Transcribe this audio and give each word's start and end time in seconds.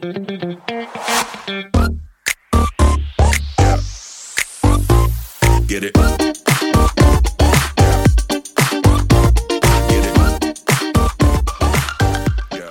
Get 0.00 0.16
it. 5.82 5.98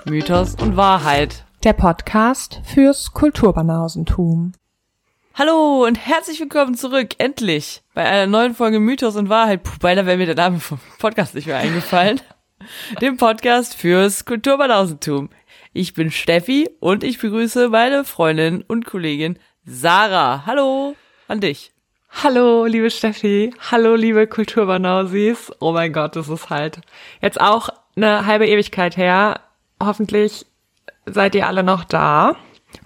Mythos 0.05 0.55
und 0.55 0.78
Wahrheit. 0.78 1.44
Der 1.66 1.74
Podcast 1.74 2.62
fürs 2.63 3.12
Kulturbanausentum. 3.12 4.53
Hallo 5.33 5.85
und 5.85 5.96
herzlich 5.96 6.39
willkommen 6.39 6.75
zurück, 6.75 7.09
endlich, 7.17 7.81
bei 7.94 8.05
einer 8.05 8.28
neuen 8.28 8.55
Folge 8.55 8.79
Mythos 8.79 9.17
und 9.17 9.28
Wahrheit. 9.28 9.63
Puh, 9.63 9.79
beinahe 9.81 10.05
wäre 10.05 10.17
mir 10.17 10.28
der 10.28 10.35
Name 10.35 10.62
vom 10.62 10.79
Podcast 10.97 11.35
nicht 11.35 11.47
mehr 11.47 11.57
eingefallen. 11.57 12.21
Dem 13.01 13.17
Podcast 13.17 13.75
fürs 13.75 14.23
Kulturbanausentum. 14.23 15.29
Ich 15.78 15.94
bin 15.94 16.09
Steffi 16.09 16.67
und 16.80 17.03
ich 17.03 17.20
begrüße 17.20 17.70
meine 17.70 18.03
Freundin 18.03 18.63
und 18.63 18.88
Kollegin 18.88 19.38
Sarah. 19.63 20.41
Hallo 20.48 20.95
an 21.27 21.40
dich. 21.40 21.72
Hallo, 22.09 22.66
liebe 22.66 22.90
Steffi. 22.90 23.54
Hallo, 23.70 23.94
liebe 23.94 24.26
Kulturbanausis. 24.26 25.52
Oh 25.59 25.73
mein 25.73 25.94
Gott, 25.94 26.16
das 26.16 26.30
ist 26.30 26.49
halt 26.49 26.80
jetzt 27.21 27.40
auch 27.40 27.70
eine 27.95 28.26
halbe 28.26 28.48
Ewigkeit 28.48 28.98
her. 28.98 29.41
Hoffentlich 29.80 30.48
seid 31.05 31.35
ihr 31.35 31.45
alle 31.45 31.62
noch 31.62 31.84
da. 31.84 32.38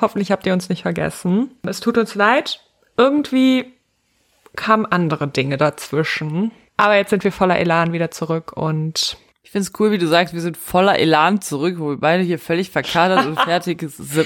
Hoffentlich 0.02 0.30
habt 0.30 0.46
ihr 0.46 0.52
uns 0.52 0.68
nicht 0.68 0.82
vergessen. 0.82 1.52
Es 1.63 1.80
tut 1.80 1.98
uns 1.98 2.13
leid. 2.13 2.60
Irgendwie 2.98 3.71
kamen 4.58 4.85
andere 4.85 5.30
Dinge 5.30 5.55
dazwischen. 5.55 6.52
Aber 6.76 6.98
jetzt 6.98 7.12
sind 7.12 7.23
wir 7.23 7.32
voller 7.32 7.58
Elan 7.58 7.94
wieder 7.94 8.12
zurück 8.12 8.52
und 8.52 9.16
Ich 9.44 9.52
find's 9.52 9.72
cool, 9.80 9.91
wie 9.91 9.98
du 9.98 10.08
sagst, 10.08 10.34
wir 10.34 10.41
sind 10.41 10.55
voller 10.55 11.00
Elan 11.00 11.41
zurück, 11.41 11.76
wo 11.80 11.90
wir 11.90 11.98
beide 11.98 12.23
hier 12.23 12.40
völlig 12.40 12.70
verkadert 12.70 13.26
und 13.26 13.40
fertig 13.40 13.82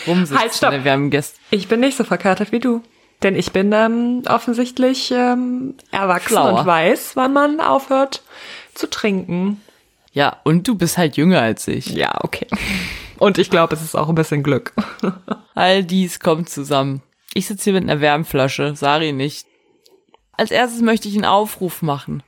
rumsitzen. 0.07 0.37
Halt, 0.39 0.53
stopp. 0.53 0.83
Wir 0.83 0.91
haben 0.91 1.09
Gäste. 1.09 1.39
ich 1.51 1.67
bin 1.67 1.79
nicht 1.79 1.97
so 1.97 2.03
verkatert 2.03 2.51
wie 2.51 2.59
du. 2.59 2.81
Denn 3.23 3.35
ich 3.35 3.53
bin 3.53 3.71
ähm, 3.71 4.23
offensichtlich 4.27 5.09
ähm, 5.11 5.75
erwachsen 5.89 6.29
Schlauer. 6.29 6.59
und 6.59 6.65
weiß, 6.65 7.15
wann 7.15 7.31
man 7.33 7.59
aufhört 7.61 8.23
zu 8.73 8.89
trinken. 8.89 9.61
Ja, 10.11 10.37
und 10.43 10.67
du 10.67 10.75
bist 10.75 10.97
halt 10.97 11.17
jünger 11.17 11.41
als 11.41 11.67
ich. 11.67 11.87
Ja, 11.87 12.19
okay. 12.23 12.47
Und 13.17 13.37
ich 13.37 13.49
glaube, 13.49 13.73
es 13.73 13.81
ist 13.81 13.95
auch 13.95 14.09
ein 14.09 14.15
bisschen 14.15 14.43
Glück. 14.43 14.73
All 15.55 15.83
dies 15.83 16.19
kommt 16.19 16.49
zusammen. 16.49 17.01
Ich 17.33 17.47
sitze 17.47 17.65
hier 17.65 17.73
mit 17.73 17.83
einer 17.83 18.01
Wärmflasche, 18.01 18.75
Sari 18.75 19.13
nicht. 19.13 19.47
Als 20.33 20.51
erstes 20.51 20.81
möchte 20.81 21.07
ich 21.07 21.15
einen 21.15 21.25
Aufruf 21.25 21.81
machen. 21.81 22.21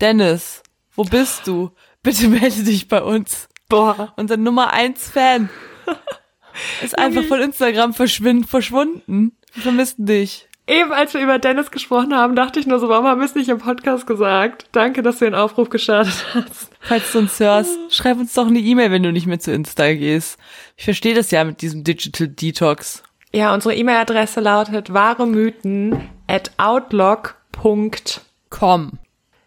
Dennis, 0.00 0.62
wo 0.94 1.04
bist 1.04 1.46
du? 1.46 1.70
Bitte 2.04 2.28
melde 2.28 2.62
dich 2.62 2.86
bei 2.86 3.02
uns. 3.02 3.48
Boah. 3.68 4.12
Unser 4.16 4.36
Nummer 4.36 4.72
eins 4.72 5.10
Fan. 5.10 5.48
Ist 6.84 6.96
einfach 6.96 7.24
von 7.24 7.40
Instagram 7.40 7.94
verschwind, 7.94 8.48
verschwunden. 8.48 9.32
Wir 9.54 9.64
vermissen 9.64 10.06
dich. 10.06 10.48
Eben 10.66 10.92
als 10.92 11.14
wir 11.14 11.20
über 11.20 11.38
Dennis 11.38 11.70
gesprochen 11.70 12.14
haben, 12.14 12.36
dachte 12.36 12.60
ich 12.60 12.66
nur 12.66 12.78
so, 12.78 12.88
warum 12.88 13.06
haben 13.06 13.20
wir 13.20 13.26
es 13.26 13.34
nicht 13.34 13.48
im 13.48 13.58
Podcast 13.58 14.06
gesagt? 14.06 14.66
Danke, 14.72 15.02
dass 15.02 15.18
du 15.18 15.24
den 15.24 15.34
Aufruf 15.34 15.70
gestartet 15.70 16.24
hast. 16.32 16.70
Falls 16.80 17.12
du 17.12 17.18
uns 17.18 17.40
hörst, 17.40 17.76
schreib 17.90 18.18
uns 18.18 18.34
doch 18.34 18.46
eine 18.46 18.60
E-Mail, 18.60 18.90
wenn 18.90 19.02
du 19.02 19.12
nicht 19.12 19.26
mehr 19.26 19.40
zu 19.40 19.52
Insta 19.52 19.92
gehst. 19.92 20.38
Ich 20.76 20.84
verstehe 20.84 21.14
das 21.14 21.30
ja 21.30 21.44
mit 21.44 21.62
diesem 21.62 21.84
Digital 21.84 22.28
Detox. 22.28 23.02
Ja, 23.32 23.52
unsere 23.52 23.74
E-Mail-Adresse 23.74 24.40
lautet 24.40 24.92
wahremythen 24.92 26.08
at 26.28 26.52
outlook.com. 26.58 28.98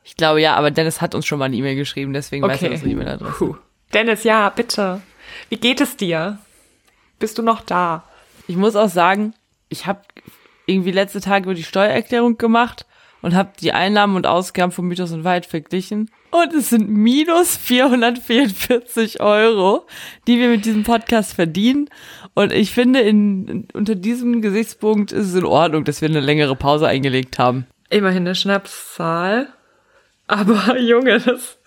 Ich 0.08 0.16
glaube 0.16 0.42
ja, 0.42 0.56
aber 0.56 0.72
Dennis 0.72 1.02
hat 1.02 1.14
uns 1.16 1.26
schon 1.26 1.38
mal 1.38 1.46
eine 1.46 1.56
E-Mail 1.58 1.76
geschrieben, 1.76 2.14
deswegen 2.14 2.44
weiß 2.48 2.62
er 2.62 2.68
Okay. 2.68 2.74
unsere 2.76 2.90
E-Mail-Adresse. 2.92 3.58
Dennis, 3.94 4.24
ja, 4.24 4.50
bitte. 4.50 5.02
Wie 5.50 5.58
geht 5.58 5.82
es 5.82 5.98
dir? 5.98 6.38
Bist 7.20 7.38
du 7.38 7.42
noch 7.44 7.60
da? 7.62 8.06
Ich 8.48 8.56
muss 8.56 8.78
auch 8.78 8.88
sagen, 8.88 9.34
ich 9.68 9.86
habe 9.86 10.00
irgendwie 10.66 10.92
letzte 10.92 11.20
Tage 11.20 11.44
über 11.44 11.54
die 11.56 11.64
Steuererklärung 11.64 12.38
gemacht 12.38 12.86
und 13.22 13.36
habe 13.36 13.50
die 13.60 13.74
Einnahmen 13.74 14.16
und 14.16 14.26
Ausgaben 14.26 14.72
von 14.72 14.86
Mythos 14.86 15.12
und 15.12 15.26
Wahrheit 15.26 15.46
verglichen. 15.46 16.10
Und 16.32 16.54
es 16.54 16.70
sind 16.70 16.90
minus 16.90 17.58
444 17.58 19.20
Euro, 19.22 19.88
die 20.28 20.40
wir 20.40 20.48
mit 20.50 20.64
diesem 20.66 20.84
Podcast 20.84 21.34
verdienen. 21.34 21.90
Und 22.34 22.54
ich 22.54 22.72
finde, 22.72 23.00
in, 23.02 23.48
in, 23.48 23.68
unter 23.74 23.96
diesem 23.96 24.42
Gesichtspunkt 24.42 25.12
ist 25.12 25.28
es 25.28 25.36
in 25.36 25.46
Ordnung, 25.46 25.84
dass 25.84 26.00
wir 26.02 26.08
eine 26.08 26.20
längere 26.22 26.56
Pause 26.56 26.88
eingelegt 26.88 27.40
haben. 27.40 27.66
Immerhin 27.90 28.24
eine 28.24 28.36
Schnapszahl. 28.36 29.50
Aber 30.28 30.78
Junge, 30.80 31.20
das. 31.20 31.58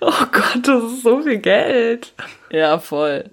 Oh 0.00 0.26
Gott, 0.32 0.66
das 0.66 0.82
ist 0.84 1.02
so 1.02 1.22
viel 1.22 1.38
Geld. 1.38 2.12
Ja, 2.50 2.78
voll. 2.78 3.30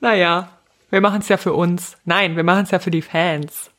Naja, 0.00 0.50
wir 0.90 1.00
machen 1.00 1.20
es 1.20 1.28
ja 1.28 1.36
für 1.36 1.54
uns. 1.54 1.96
Nein, 2.04 2.36
wir 2.36 2.44
machen 2.44 2.64
es 2.64 2.70
ja 2.70 2.78
für 2.78 2.90
die 2.90 3.02
Fans. 3.02 3.70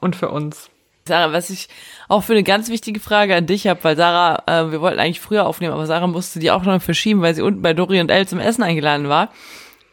Und 0.00 0.16
für 0.16 0.30
uns. 0.30 0.70
Sarah, 1.06 1.32
was 1.32 1.50
ich 1.50 1.68
auch 2.08 2.22
für 2.22 2.32
eine 2.32 2.42
ganz 2.42 2.70
wichtige 2.70 2.98
Frage 2.98 3.36
an 3.36 3.46
dich 3.46 3.66
habe, 3.66 3.84
weil 3.84 3.96
Sarah, 3.96 4.42
äh, 4.46 4.72
wir 4.72 4.80
wollten 4.80 4.98
eigentlich 4.98 5.20
früher 5.20 5.46
aufnehmen, 5.46 5.74
aber 5.74 5.86
Sarah 5.86 6.06
musste 6.06 6.38
die 6.38 6.50
auch 6.50 6.62
noch 6.62 6.80
verschieben, 6.80 7.20
weil 7.20 7.34
sie 7.34 7.42
unten 7.42 7.62
bei 7.62 7.74
Dori 7.74 8.00
und 8.00 8.10
Elle 8.10 8.26
zum 8.26 8.40
Essen 8.40 8.62
eingeladen 8.62 9.08
war. 9.08 9.30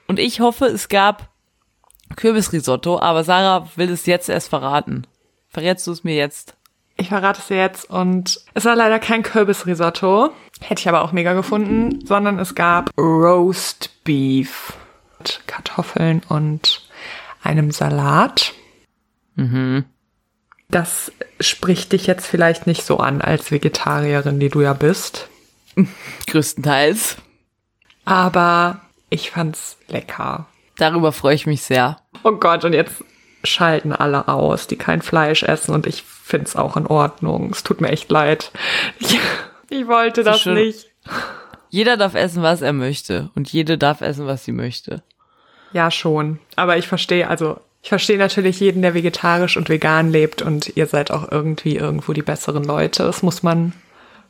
Und 0.08 0.20
ich 0.20 0.40
hoffe, 0.40 0.66
es 0.66 0.90
gab 0.90 1.30
Kürbisrisotto, 2.16 3.00
aber 3.00 3.24
Sarah 3.24 3.68
will 3.76 3.92
es 3.92 4.06
jetzt 4.06 4.30
erst 4.30 4.50
verraten. 4.50 5.06
Verrätst 5.50 5.86
du 5.88 5.92
es 5.92 6.04
mir 6.04 6.16
jetzt? 6.16 6.56
Ich 7.02 7.10
verrate 7.10 7.40
es 7.40 7.48
dir 7.48 7.58
jetzt 7.58 7.90
und 7.90 8.42
es 8.54 8.64
war 8.64 8.76
leider 8.76 9.00
kein 9.00 9.24
Kürbisrisotto. 9.24 10.30
Hätte 10.60 10.82
ich 10.82 10.88
aber 10.88 11.02
auch 11.02 11.12
mega 11.12 11.34
gefunden, 11.34 12.06
sondern 12.06 12.38
es 12.38 12.54
gab 12.54 12.92
Roast 12.96 14.04
Beef. 14.04 14.74
Mit 15.18 15.42
Kartoffeln 15.48 16.22
und 16.30 16.88
einem 17.42 17.72
Salat. 17.72 18.54
Das 20.70 21.12
spricht 21.40 21.92
dich 21.92 22.06
jetzt 22.06 22.28
vielleicht 22.28 22.68
nicht 22.68 22.84
so 22.84 22.98
an 22.98 23.22
als 23.22 23.50
Vegetarierin, 23.50 24.40
die 24.40 24.50
du 24.50 24.62
ja 24.62 24.74
bist. 24.74 25.28
Größtenteils. 26.28 27.18
Aber 28.06 28.82
ich 29.10 29.32
fand's 29.32 29.78
lecker. 29.88 30.46
Darüber 30.78 31.12
freue 31.12 31.34
ich 31.34 31.48
mich 31.48 31.64
sehr. 31.64 31.98
Oh 32.24 32.34
Gott, 32.34 32.64
und 32.64 32.74
jetzt 32.74 33.04
schalten 33.44 33.94
alle 33.94 34.28
aus, 34.28 34.68
die 34.68 34.76
kein 34.76 35.02
Fleisch 35.02 35.44
essen 35.44 35.74
und 35.74 35.88
ich 35.88 36.04
find's 36.04 36.56
auch 36.56 36.78
in 36.78 36.88
Ordnung. 36.88 37.52
Es 37.52 37.64
tut 37.64 37.82
mir 37.82 37.90
echt 37.90 38.10
leid. 38.12 38.52
Ich, 39.00 39.20
ich 39.70 39.88
wollte 39.88 40.24
das 40.24 40.42
schön. 40.42 40.56
nicht. 40.56 40.88
Jeder 41.70 41.98
darf 41.98 42.16
essen, 42.16 42.44
was 42.44 42.62
er 42.62 42.74
möchte. 42.74 43.30
Und 43.36 43.52
jede 43.52 43.78
darf 43.78 44.02
essen, 44.02 44.28
was 44.28 44.44
sie 44.44 44.52
möchte. 44.52 45.04
Ja, 45.74 45.90
schon. 45.90 46.40
Aber 46.56 46.78
ich 46.78 46.88
verstehe, 46.88 47.28
also 47.28 47.60
ich 47.82 47.90
verstehe 47.90 48.18
natürlich 48.18 48.60
jeden, 48.60 48.82
der 48.82 48.94
vegetarisch 48.94 49.58
und 49.58 49.70
vegan 49.70 50.12
lebt 50.12 50.42
und 50.42 50.76
ihr 50.76 50.86
seid 50.86 51.12
auch 51.12 51.32
irgendwie 51.32 51.78
irgendwo 51.78 52.14
die 52.14 52.22
besseren 52.22 52.64
Leute. 52.64 53.04
Das 53.04 53.24
muss 53.24 53.42
man 53.42 53.74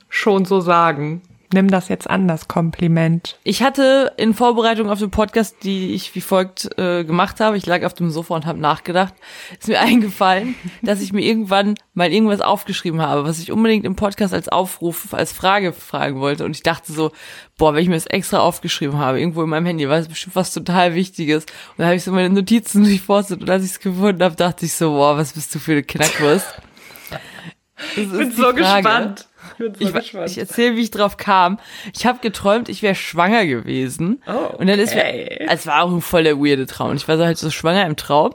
schon 0.07 0.45
so 0.45 0.61
sagen. 0.61 1.21
Nimm 1.53 1.69
das 1.69 1.89
jetzt 1.89 2.09
an, 2.09 2.27
das 2.27 2.47
Kompliment. 2.47 3.37
Ich 3.43 3.61
hatte 3.61 4.13
in 4.17 4.33
Vorbereitung 4.33 4.89
auf 4.89 4.99
den 4.99 5.11
Podcast, 5.11 5.57
die 5.63 5.93
ich 5.93 6.15
wie 6.15 6.21
folgt 6.21 6.77
äh, 6.77 7.03
gemacht 7.03 7.39
habe, 7.41 7.57
ich 7.57 7.65
lag 7.65 7.83
auf 7.83 7.93
dem 7.93 8.09
Sofa 8.09 8.35
und 8.35 8.45
habe 8.45 8.59
nachgedacht, 8.59 9.13
ist 9.59 9.67
mir 9.67 9.79
eingefallen, 9.81 10.55
dass 10.81 11.01
ich 11.01 11.11
mir 11.11 11.21
irgendwann 11.21 11.75
mal 11.93 12.11
irgendwas 12.11 12.39
aufgeschrieben 12.39 13.01
habe, 13.01 13.25
was 13.25 13.39
ich 13.39 13.51
unbedingt 13.51 13.85
im 13.85 13.95
Podcast 13.95 14.33
als 14.33 14.47
Aufruf, 14.47 15.13
als 15.13 15.33
Frage 15.33 15.73
fragen 15.73 16.21
wollte. 16.21 16.45
Und 16.45 16.55
ich 16.55 16.63
dachte 16.63 16.93
so, 16.93 17.11
boah, 17.57 17.73
wenn 17.73 17.83
ich 17.83 17.89
mir 17.89 17.95
das 17.95 18.07
extra 18.07 18.39
aufgeschrieben 18.39 18.97
habe, 18.97 19.19
irgendwo 19.19 19.43
in 19.43 19.49
meinem 19.49 19.65
Handy, 19.65 19.89
war 19.89 19.97
es 19.97 20.07
bestimmt 20.07 20.35
was 20.35 20.53
total 20.53 20.95
Wichtiges. 20.95 21.43
Und 21.43 21.79
da 21.79 21.85
habe 21.85 21.95
ich 21.95 22.03
so 22.03 22.11
meine 22.11 22.29
Notizen 22.29 22.83
durchforstet 22.85 23.41
und 23.41 23.49
als 23.49 23.65
ich 23.65 23.71
es 23.71 23.79
gefunden 23.79 24.23
habe, 24.23 24.35
dachte 24.35 24.65
ich 24.65 24.73
so, 24.73 24.91
boah, 24.91 25.17
was 25.17 25.33
bist 25.33 25.53
du 25.53 25.59
für 25.59 25.73
eine 25.73 25.83
Knackwurst. 25.83 26.47
Ich 27.95 28.07
bin 28.11 28.31
so 28.31 28.53
gespannt. 28.53 29.27
Ich 29.79 29.89
so 29.89 30.21
ich, 30.23 30.37
erzähle, 30.37 30.75
wie 30.75 30.81
ich 30.81 30.91
drauf 30.91 31.17
kam. 31.17 31.59
Ich 31.95 32.05
habe 32.05 32.19
geträumt, 32.21 32.69
ich 32.69 32.81
wäre 32.81 32.95
schwanger 32.95 33.45
gewesen. 33.45 34.21
Oh, 34.27 34.57
Und 34.57 34.67
dann 34.67 34.79
ist 34.79 34.95
mir, 34.95 35.01
okay. 35.01 35.45
es 35.49 35.67
war 35.67 35.83
auch 35.83 35.91
ein 35.91 36.01
voll 36.01 36.23
der 36.23 36.37
weirde 36.37 36.65
Traum. 36.65 36.95
Ich 36.95 37.07
war 37.07 37.17
so 37.17 37.25
halt 37.25 37.37
so 37.37 37.49
schwanger 37.49 37.85
im 37.85 37.95
Traum. 37.95 38.33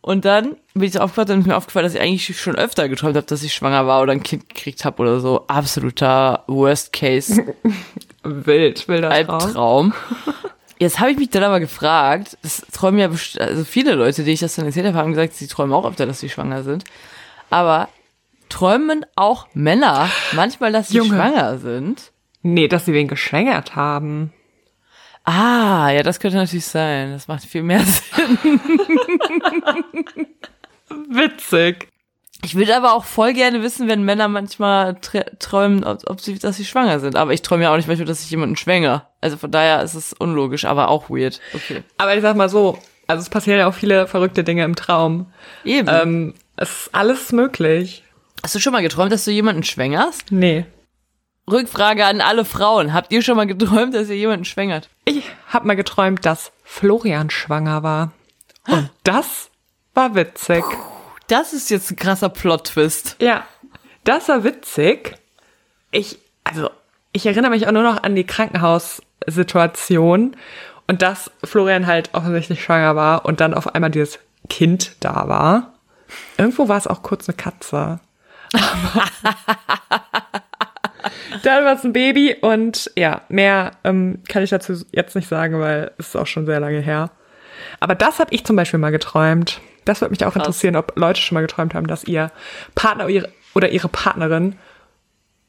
Und 0.00 0.24
dann 0.24 0.56
bin 0.74 0.84
ich 0.84 0.92
so 0.92 1.00
aufgewacht 1.00 1.30
und 1.30 1.40
ist 1.40 1.46
mir 1.46 1.56
aufgefallen, 1.56 1.84
dass 1.84 1.94
ich 1.94 2.00
eigentlich 2.00 2.40
schon 2.40 2.54
öfter 2.54 2.88
geträumt 2.88 3.16
habe, 3.16 3.26
dass 3.26 3.42
ich 3.42 3.52
schwanger 3.52 3.88
war 3.88 4.02
oder 4.02 4.12
ein 4.12 4.22
Kind 4.22 4.48
gekriegt 4.48 4.84
habe 4.84 5.02
oder 5.02 5.18
so. 5.18 5.44
Absoluter 5.48 6.44
Worst 6.46 6.92
Case 6.92 7.42
Wild, 8.22 8.86
wilder 8.86 9.10
Traum. 9.10 9.40
Albtraum. 9.40 9.94
Jetzt 10.78 11.00
habe 11.00 11.10
ich 11.10 11.18
mich 11.18 11.30
dann 11.30 11.42
aber 11.42 11.58
gefragt, 11.58 12.36
das 12.42 12.60
träumen 12.72 13.00
ja 13.00 13.08
also 13.08 13.64
viele 13.64 13.94
Leute, 13.94 14.24
die 14.24 14.32
ich 14.32 14.40
das 14.40 14.54
dann 14.54 14.66
erzählt 14.66 14.86
habe, 14.86 14.98
haben 14.98 15.10
gesagt, 15.10 15.34
sie 15.34 15.46
träumen 15.46 15.72
auch 15.72 15.88
öfter, 15.88 16.06
dass 16.06 16.20
sie 16.20 16.28
schwanger 16.28 16.62
sind. 16.62 16.84
Aber 17.50 17.88
träumen 18.48 19.04
auch 19.16 19.46
Männer 19.54 20.08
manchmal, 20.32 20.72
dass 20.72 20.88
sie 20.88 20.98
Junge. 20.98 21.10
schwanger 21.16 21.58
sind? 21.58 22.12
Nee, 22.42 22.68
dass 22.68 22.84
sie 22.84 22.92
wen 22.92 23.08
geschwängert 23.08 23.74
haben. 23.76 24.32
Ah, 25.24 25.90
ja, 25.90 26.02
das 26.04 26.20
könnte 26.20 26.36
natürlich 26.36 26.66
sein. 26.66 27.10
Das 27.12 27.26
macht 27.26 27.44
viel 27.44 27.62
mehr 27.64 27.80
Sinn. 27.84 28.70
Witzig. 31.08 31.88
Ich 32.44 32.54
würde 32.54 32.76
aber 32.76 32.92
auch 32.92 33.04
voll 33.04 33.32
gerne 33.32 33.62
wissen, 33.62 33.88
wenn 33.88 34.04
Männer 34.04 34.28
manchmal 34.28 34.92
tr- 34.92 35.36
träumen, 35.38 35.82
ob, 35.84 36.02
ob 36.08 36.20
sie, 36.20 36.38
dass 36.38 36.56
sie 36.56 36.64
schwanger 36.64 37.00
sind. 37.00 37.16
Aber 37.16 37.32
ich 37.32 37.42
träume 37.42 37.64
ja 37.64 37.72
auch 37.72 37.76
nicht 37.76 37.88
manchmal, 37.88 38.06
dass 38.06 38.22
ich 38.22 38.30
jemanden 38.30 38.56
schwänger. 38.56 39.08
Also 39.20 39.36
von 39.36 39.50
daher 39.50 39.82
ist 39.82 39.94
es 39.94 40.12
unlogisch, 40.12 40.64
aber 40.66 40.88
auch 40.88 41.10
weird. 41.10 41.40
Okay. 41.54 41.82
Aber 41.98 42.14
ich 42.14 42.22
sag 42.22 42.36
mal 42.36 42.48
so, 42.48 42.78
Also 43.08 43.22
es 43.22 43.30
passieren 43.30 43.58
ja 43.58 43.66
auch 43.66 43.74
viele 43.74 44.06
verrückte 44.06 44.44
Dinge 44.44 44.64
im 44.64 44.76
Traum. 44.76 45.26
Eben. 45.64 45.88
Ähm, 45.90 46.34
es 46.56 46.70
ist 46.70 46.94
alles 46.94 47.32
möglich. 47.32 48.04
Hast 48.46 48.54
du 48.54 48.60
schon 48.60 48.72
mal 48.72 48.82
geträumt, 48.82 49.10
dass 49.10 49.24
du 49.24 49.32
jemanden 49.32 49.64
schwängerst? 49.64 50.30
Nee. 50.30 50.66
Rückfrage 51.50 52.04
an 52.04 52.20
alle 52.20 52.44
Frauen. 52.44 52.92
Habt 52.92 53.10
ihr 53.10 53.20
schon 53.20 53.36
mal 53.36 53.48
geträumt, 53.48 53.92
dass 53.92 54.08
ihr 54.08 54.14
jemanden 54.14 54.44
schwängert? 54.44 54.88
Ich 55.04 55.24
habe 55.48 55.66
mal 55.66 55.74
geträumt, 55.74 56.24
dass 56.24 56.52
Florian 56.62 57.28
schwanger 57.28 57.82
war. 57.82 58.12
Und 58.68 58.88
das 59.02 59.50
war 59.94 60.14
witzig. 60.14 60.62
Das 61.26 61.54
ist 61.54 61.70
jetzt 61.70 61.90
ein 61.90 61.96
krasser 61.96 62.28
Plot-Twist. 62.28 63.16
Ja, 63.18 63.44
das 64.04 64.28
war 64.28 64.44
witzig. 64.44 65.16
Ich, 65.90 66.20
also, 66.44 66.70
ich 67.10 67.26
erinnere 67.26 67.50
mich 67.50 67.66
auch 67.66 67.72
nur 67.72 67.82
noch 67.82 68.04
an 68.04 68.14
die 68.14 68.26
Krankenhaussituation 68.26 70.36
und 70.86 71.02
dass 71.02 71.32
Florian 71.42 71.88
halt 71.88 72.10
offensichtlich 72.12 72.62
schwanger 72.62 72.94
war 72.94 73.24
und 73.24 73.40
dann 73.40 73.54
auf 73.54 73.74
einmal 73.74 73.90
dieses 73.90 74.20
Kind 74.48 74.92
da 75.00 75.26
war. 75.26 75.72
Irgendwo 76.38 76.68
war 76.68 76.78
es 76.78 76.86
auch 76.86 77.02
kurz 77.02 77.28
eine 77.28 77.36
Katze. 77.36 77.98
dann 81.42 81.64
war 81.64 81.74
es 81.74 81.82
ein 81.84 81.92
Baby 81.92 82.36
und 82.40 82.90
ja, 82.96 83.22
mehr 83.28 83.72
ähm, 83.84 84.22
kann 84.28 84.42
ich 84.42 84.50
dazu 84.50 84.74
jetzt 84.92 85.14
nicht 85.14 85.28
sagen, 85.28 85.60
weil 85.60 85.92
es 85.98 86.08
ist 86.08 86.16
auch 86.16 86.26
schon 86.26 86.46
sehr 86.46 86.58
lange 86.60 86.80
her. 86.80 87.10
Aber 87.80 87.94
das 87.94 88.18
habe 88.18 88.34
ich 88.34 88.44
zum 88.44 88.56
Beispiel 88.56 88.78
mal 88.78 88.90
geträumt. 88.90 89.60
Das 89.84 90.00
würde 90.00 90.12
mich 90.12 90.24
auch 90.24 90.34
interessieren, 90.36 90.76
ob 90.76 90.94
Leute 90.96 91.20
schon 91.20 91.34
mal 91.36 91.42
geträumt 91.42 91.74
haben, 91.74 91.86
dass 91.86 92.04
ihr 92.04 92.32
Partner 92.74 93.06
oder 93.54 93.68
ihre, 93.70 93.88
Partnerin 93.88 94.58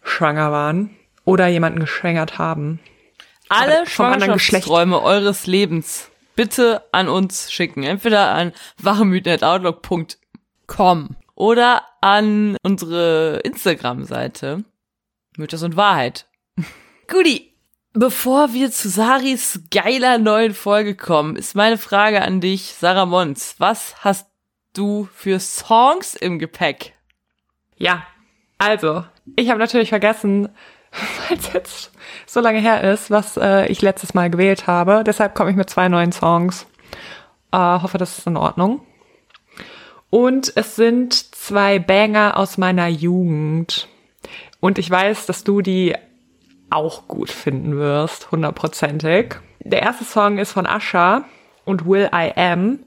schwanger 0.04 0.52
waren 0.52 0.92
oder 1.26 1.48
jemanden 1.48 1.80
geschwängert 1.80 2.38
haben. 2.38 2.80
Alle. 3.50 3.88
Schwangerschaftsträume 3.88 5.02
eures 5.02 5.48
Lebens 5.48 6.12
bitte 6.36 6.84
an 6.94 7.10
uns 7.10 7.52
schicken. 7.52 7.84
Entweder 7.84 8.34
an 8.34 8.54
wachemythen.outlook.com 8.82 11.16
oder 11.38 11.84
an 12.02 12.58
unsere 12.64 13.42
Instagram-Seite 13.44 14.64
Mythos 15.38 15.62
und 15.62 15.78
Wahrheit. 15.78 16.26
Guti, 17.08 17.54
bevor 17.94 18.54
wir 18.54 18.72
zu 18.72 18.90
Saris 18.90 19.62
geiler 19.70 20.18
neuen 20.18 20.56
Folge 20.56 20.96
kommen, 20.96 21.36
ist 21.36 21.56
meine 21.56 21.78
Frage 21.78 22.24
an 22.24 22.42
dich, 22.42 22.74
Sarah 22.74 23.06
Mons. 23.06 23.56
Was 23.60 24.04
hast 24.04 24.28
du 24.74 25.08
für 25.14 25.40
Songs 25.40 26.16
im 26.16 26.40
Gepäck? 26.40 26.94
Ja, 27.78 28.04
also, 28.58 29.06
ich 29.36 29.50
habe 29.50 29.60
natürlich 29.60 29.90
vergessen, 29.90 30.50
weil 31.30 31.38
es 31.38 31.54
jetzt 31.54 31.92
so 32.26 32.40
lange 32.40 32.60
her 32.60 32.84
ist, 32.92 33.12
was 33.12 33.38
äh, 33.38 33.68
ich 33.68 33.84
letztes 33.84 34.16
Mal 34.16 34.32
gewählt 34.32 34.66
habe. 34.66 35.04
Deshalb 35.06 35.36
komme 35.36 35.52
ich 35.52 35.56
mit 35.56 35.70
zwei 35.70 35.88
neuen 35.88 36.12
Songs. 36.12 36.66
Äh, 37.52 37.58
hoffe, 37.58 38.00
das 38.00 38.18
ist 38.18 38.26
in 38.26 38.38
Ordnung. 38.38 38.82
Und 40.10 40.54
es 40.56 40.76
sind 40.76 41.27
zwei 41.48 41.80
Banger 41.80 42.36
aus 42.36 42.58
meiner 42.58 42.88
Jugend. 42.88 43.88
Und 44.60 44.78
ich 44.78 44.90
weiß, 44.90 45.28
dass 45.28 45.46
du 45.46 45.62
die 45.62 45.96
auch 46.70 47.08
gut 47.08 47.30
finden 47.30 47.78
wirst, 47.78 48.32
hundertprozentig. 48.32 49.36
Der 49.60 49.82
erste 49.82 50.04
Song 50.04 50.40
ist 50.40 50.52
von 50.52 50.66
Asha 50.66 51.24
und 51.64 51.86
Will 51.86 52.10
I 52.14 52.34
Am. 52.36 52.80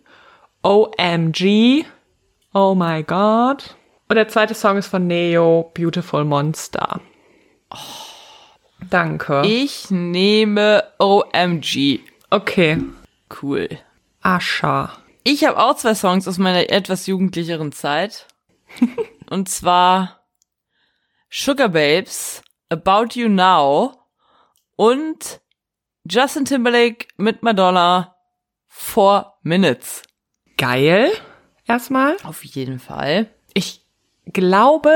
OMG. 0.63 1.87
Oh 2.53 2.75
my 2.75 3.03
God. 3.03 3.77
Und 4.09 4.17
der 4.17 4.29
zweite 4.29 4.55
Song 4.55 4.77
ist 4.77 4.89
von 4.89 5.07
Neo, 5.07 5.71
Beautiful 5.73 6.27
Monster. 6.27 7.01
Danke. 8.91 9.41
Ich 9.47 9.91
nehme 9.91 10.85
OMG. 10.99 12.01
Okay. 12.29 12.77
Cool. 13.41 13.71
Asha. 14.21 14.93
Ich 15.25 15.45
habe 15.45 15.59
auch 15.59 15.77
zwei 15.77 15.95
Songs 15.95 16.29
aus 16.29 16.37
meiner 16.37 16.69
etwas 16.69 17.07
jugendlicheren 17.07 17.73
Zeit. 17.73 18.27
Und 19.31 19.49
zwar 19.49 20.27
Sugar 21.29 21.69
Babes, 21.69 22.43
About 22.69 23.15
You 23.15 23.29
Now 23.29 23.97
und 24.77 25.41
Justin 26.05 26.45
Timberlake 26.45 27.07
mit 27.17 27.43
Madonna, 27.43 28.17
Four 28.67 29.39
Minutes. 29.43 30.03
Geil. 30.57 31.13
Erstmal. 31.67 32.17
Auf 32.25 32.45
jeden 32.45 32.81
Fall. 32.81 33.29
Ich 33.55 33.85
glaube, 34.33 34.93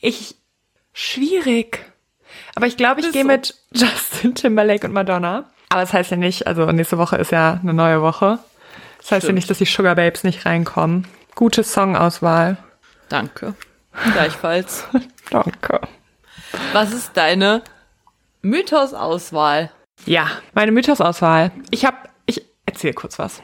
ich 0.00 0.34
schwierig. 0.92 1.84
Aber 2.54 2.66
ich 2.66 2.76
glaube, 2.76 3.00
ich 3.00 3.12
gehe 3.12 3.24
mit 3.24 3.54
Justin 3.72 4.34
Timberlake 4.34 4.86
und 4.86 4.92
Madonna. 4.92 5.50
Aber 5.70 5.80
das 5.80 5.92
heißt 5.92 6.10
ja 6.10 6.16
nicht, 6.16 6.46
also 6.46 6.66
nächste 6.66 6.98
Woche 6.98 7.16
ist 7.16 7.32
ja 7.32 7.58
eine 7.62 7.72
neue 7.72 8.02
Woche. 8.02 8.38
Das 8.98 9.06
heißt 9.06 9.12
ja 9.12 9.20
Stimmt. 9.20 9.36
nicht, 9.36 9.50
dass 9.50 9.58
die 9.58 9.64
Sugar 9.64 9.94
Babes 9.94 10.24
nicht 10.24 10.44
reinkommen. 10.44 11.06
Gute 11.34 11.62
Songauswahl. 11.62 12.58
Danke. 13.10 13.54
Gleichfalls. 14.12 14.86
Danke. 15.30 15.80
Was 16.72 16.92
ist 16.92 17.16
deine 17.16 17.62
Mythos-Auswahl? 18.40 19.70
Ja, 20.06 20.30
meine 20.54 20.72
Mythosauswahl. 20.72 21.52
Ich 21.70 21.84
habe, 21.84 21.96
ich 22.24 22.42
erzähle 22.64 22.94
kurz 22.94 23.18
was. 23.18 23.42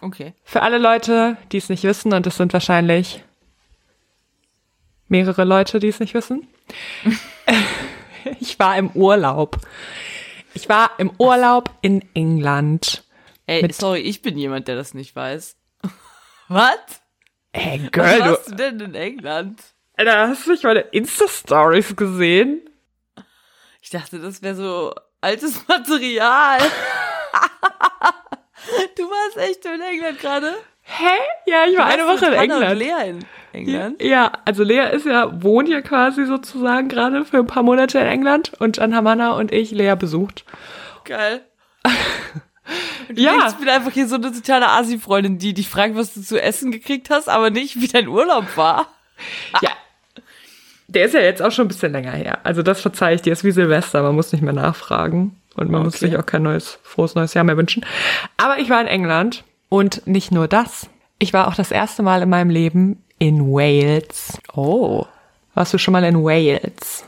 Okay. 0.00 0.34
Für 0.42 0.62
alle 0.62 0.78
Leute, 0.78 1.36
die 1.52 1.58
es 1.58 1.68
nicht 1.68 1.84
wissen, 1.84 2.12
und 2.12 2.26
es 2.26 2.36
sind 2.36 2.52
wahrscheinlich 2.52 3.22
mehrere 5.08 5.44
Leute, 5.44 5.78
die 5.78 5.88
es 5.88 6.00
nicht 6.00 6.14
wissen. 6.14 6.48
ich 8.40 8.58
war 8.58 8.76
im 8.76 8.90
Urlaub. 8.90 9.58
Ich 10.54 10.68
war 10.68 10.90
im 10.98 11.12
Urlaub 11.18 11.70
in 11.82 12.02
England. 12.14 13.04
Ey, 13.46 13.70
sorry, 13.72 14.00
ich 14.00 14.22
bin 14.22 14.36
jemand, 14.36 14.66
der 14.66 14.74
das 14.74 14.94
nicht 14.94 15.14
weiß. 15.14 15.56
Was? 16.48 17.02
Hey, 17.58 17.80
Was 17.84 17.90
Girl, 17.92 18.18
du, 18.18 18.30
warst 18.30 18.50
du 18.50 18.54
denn 18.54 18.80
in 18.80 18.94
England? 18.94 19.62
Alter, 19.96 20.28
hast 20.28 20.46
du 20.46 20.50
nicht 20.50 20.62
meine 20.64 20.80
Insta-Stories 20.80 21.96
gesehen? 21.96 22.60
Ich 23.80 23.88
dachte, 23.88 24.18
das 24.18 24.42
wäre 24.42 24.54
so 24.54 24.94
altes 25.22 25.66
Material. 25.68 26.58
du 28.96 29.02
warst 29.04 29.38
echt 29.38 29.64
in 29.64 29.80
England 29.80 30.18
gerade? 30.20 30.52
Hä? 30.82 31.04
Ja, 31.46 31.64
ich 31.66 31.78
war 31.78 31.86
eine 31.86 32.04
Woche 32.06 32.26
in 32.26 32.38
Hannah 32.38 32.56
und 32.58 32.62
England. 32.62 32.78
Lea 32.78 33.08
in 33.10 33.24
England? 33.54 34.02
Ja, 34.02 34.32
also 34.44 34.62
Lea 34.62 34.90
ist 34.92 35.06
ja, 35.06 35.42
wohnt 35.42 35.70
ja 35.70 35.80
quasi 35.80 36.26
sozusagen 36.26 36.88
gerade 36.88 37.24
für 37.24 37.38
ein 37.38 37.46
paar 37.46 37.62
Monate 37.62 37.98
in 37.98 38.06
England 38.06 38.52
und 38.58 38.76
dann 38.76 38.94
haben 38.94 39.08
Hannah 39.08 39.32
und 39.32 39.50
ich 39.50 39.70
Lea 39.70 39.94
besucht. 39.98 40.44
Geil. 41.04 41.40
Und 43.08 43.16
du 43.18 43.22
Ja. 43.22 43.46
ich 43.48 43.54
bin 43.54 43.68
einfach 43.68 43.92
hier 43.92 44.08
so 44.08 44.16
eine 44.16 44.32
totale 44.32 44.68
Asi-Freundin, 44.68 45.38
die 45.38 45.54
dich 45.54 45.68
fragt, 45.68 45.94
was 45.96 46.14
du 46.14 46.22
zu 46.22 46.40
essen 46.42 46.72
gekriegt 46.72 47.10
hast, 47.10 47.28
aber 47.28 47.50
nicht, 47.50 47.80
wie 47.80 47.88
dein 47.88 48.08
Urlaub 48.08 48.56
war. 48.56 48.88
Ja. 49.62 49.70
Der 50.88 51.06
ist 51.06 51.14
ja 51.14 51.20
jetzt 51.20 51.40
auch 51.42 51.50
schon 51.50 51.64
ein 51.64 51.68
bisschen 51.68 51.92
länger 51.92 52.12
her. 52.12 52.38
Also 52.44 52.62
das 52.62 52.80
verzeihe 52.80 53.14
ich 53.14 53.22
dir, 53.22 53.32
ist 53.32 53.44
wie 53.44 53.50
Silvester, 53.50 54.02
man 54.02 54.14
muss 54.14 54.32
nicht 54.32 54.42
mehr 54.42 54.52
nachfragen 54.52 55.40
und 55.54 55.70
man 55.70 55.82
muss 55.82 55.96
Okay. 55.96 56.06
sich 56.10 56.16
auch 56.18 56.26
kein 56.26 56.42
neues, 56.42 56.78
frohes 56.82 57.14
neues 57.14 57.32
Jahr 57.34 57.44
mehr 57.44 57.56
wünschen. 57.56 57.84
Aber 58.36 58.58
ich 58.58 58.68
war 58.70 58.80
in 58.80 58.86
England 58.86 59.42
und 59.68 60.06
nicht 60.06 60.30
nur 60.32 60.46
das. 60.48 60.88
Ich 61.18 61.32
war 61.32 61.48
auch 61.48 61.54
das 61.54 61.70
erste 61.72 62.02
Mal 62.02 62.22
in 62.22 62.28
meinem 62.28 62.50
Leben 62.50 63.02
in 63.18 63.40
Wales. 63.46 64.38
Oh. 64.54 65.06
Warst 65.54 65.72
du 65.72 65.78
schon 65.78 65.92
mal 65.92 66.04
in 66.04 66.22
Wales? 66.22 67.04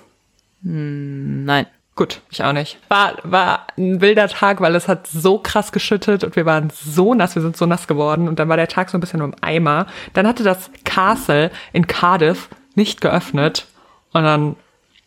Nein. 0.62 1.66
Gut, 1.98 2.20
ich 2.30 2.44
auch 2.44 2.52
nicht. 2.52 2.78
War, 2.86 3.14
war 3.24 3.66
ein 3.76 4.00
wilder 4.00 4.28
Tag, 4.28 4.60
weil 4.60 4.76
es 4.76 4.86
hat 4.86 5.08
so 5.08 5.40
krass 5.40 5.72
geschüttet 5.72 6.22
und 6.22 6.36
wir 6.36 6.46
waren 6.46 6.70
so 6.70 7.12
nass, 7.12 7.34
wir 7.34 7.42
sind 7.42 7.56
so 7.56 7.66
nass 7.66 7.88
geworden 7.88 8.28
und 8.28 8.38
dann 8.38 8.48
war 8.48 8.56
der 8.56 8.68
Tag 8.68 8.88
so 8.88 8.96
ein 8.96 9.00
bisschen 9.00 9.20
im 9.20 9.34
Eimer. 9.40 9.88
Dann 10.12 10.24
hatte 10.24 10.44
das 10.44 10.70
Castle 10.84 11.50
in 11.72 11.88
Cardiff 11.88 12.50
nicht 12.76 13.00
geöffnet 13.00 13.66
und 14.12 14.22
dann 14.22 14.54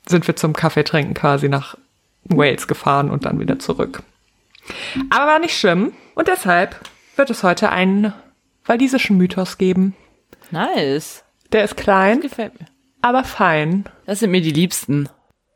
sind 0.06 0.28
wir 0.28 0.36
zum 0.36 0.52
Kaffee 0.52 0.84
trinken 0.84 1.14
quasi 1.14 1.48
nach 1.48 1.78
Wales 2.26 2.68
gefahren 2.68 3.10
und 3.10 3.24
dann 3.24 3.40
wieder 3.40 3.58
zurück. 3.58 4.04
Aber 5.12 5.28
war 5.28 5.40
nicht 5.40 5.58
schlimm 5.58 5.94
und 6.16 6.28
deshalb 6.28 6.76
wird 7.16 7.30
es 7.30 7.42
heute 7.44 7.70
einen 7.70 8.14
walisischen 8.66 9.16
Mythos 9.18 9.58
geben. 9.58 9.96
Nice. 10.52 11.24
Der 11.54 11.64
ist 11.64 11.78
klein, 11.78 12.20
Gefällt 12.20 12.60
mir. 12.60 12.68
aber 13.02 13.24
fein. 13.24 13.86
Das 14.06 14.20
sind 14.20 14.32
mir 14.32 14.42
die 14.42 14.52
Liebsten. 14.52 15.08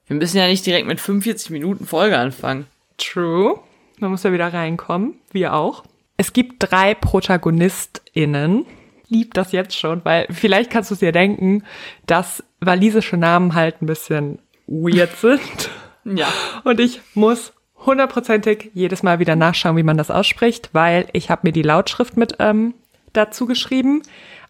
Wir 0.07 0.15
müssen 0.15 0.38
ja 0.38 0.47
nicht 0.47 0.65
direkt 0.65 0.88
mit 0.88 1.00
45 1.00 1.50
Minuten 1.50 1.85
Folge 1.85 2.17
anfangen. 2.17 2.67
True. 2.97 3.59
Man 4.00 4.12
muss 4.12 4.24
ja 4.24 4.31
wieder 4.31 4.53
reinkommen. 4.53 5.15
Wir 5.31 5.53
auch. 5.53 5.83
Es 6.17 6.33
gibt 6.33 6.55
drei 6.59 6.93
ProtagonistInnen. 6.93 8.65
Lieb 9.07 9.33
das 9.33 9.51
jetzt 9.51 9.77
schon, 9.77 10.03
weil 10.03 10.27
vielleicht 10.31 10.71
kannst 10.71 10.89
du 10.89 10.95
es 10.95 11.00
dir 11.00 11.12
denken, 11.12 11.63
dass 12.07 12.43
walisische 12.59 13.17
Namen 13.17 13.53
halt 13.53 13.81
ein 13.81 13.85
bisschen 13.85 14.39
weird 14.67 15.15
sind. 15.17 15.69
Ja. 16.03 16.27
Und 16.63 16.79
ich 16.79 17.01
muss 17.13 17.53
hundertprozentig 17.85 18.71
jedes 18.74 19.03
Mal 19.03 19.19
wieder 19.19 19.35
nachschauen, 19.35 19.77
wie 19.77 19.83
man 19.83 19.97
das 19.97 20.12
ausspricht, 20.12 20.69
weil 20.74 21.07
ich 21.13 21.29
habe 21.29 21.41
mir 21.43 21.51
die 21.51 21.62
Lautschrift 21.62 22.17
mit 22.17 22.35
ähm, 22.39 22.74
dazu 23.13 23.45
geschrieben, 23.45 24.01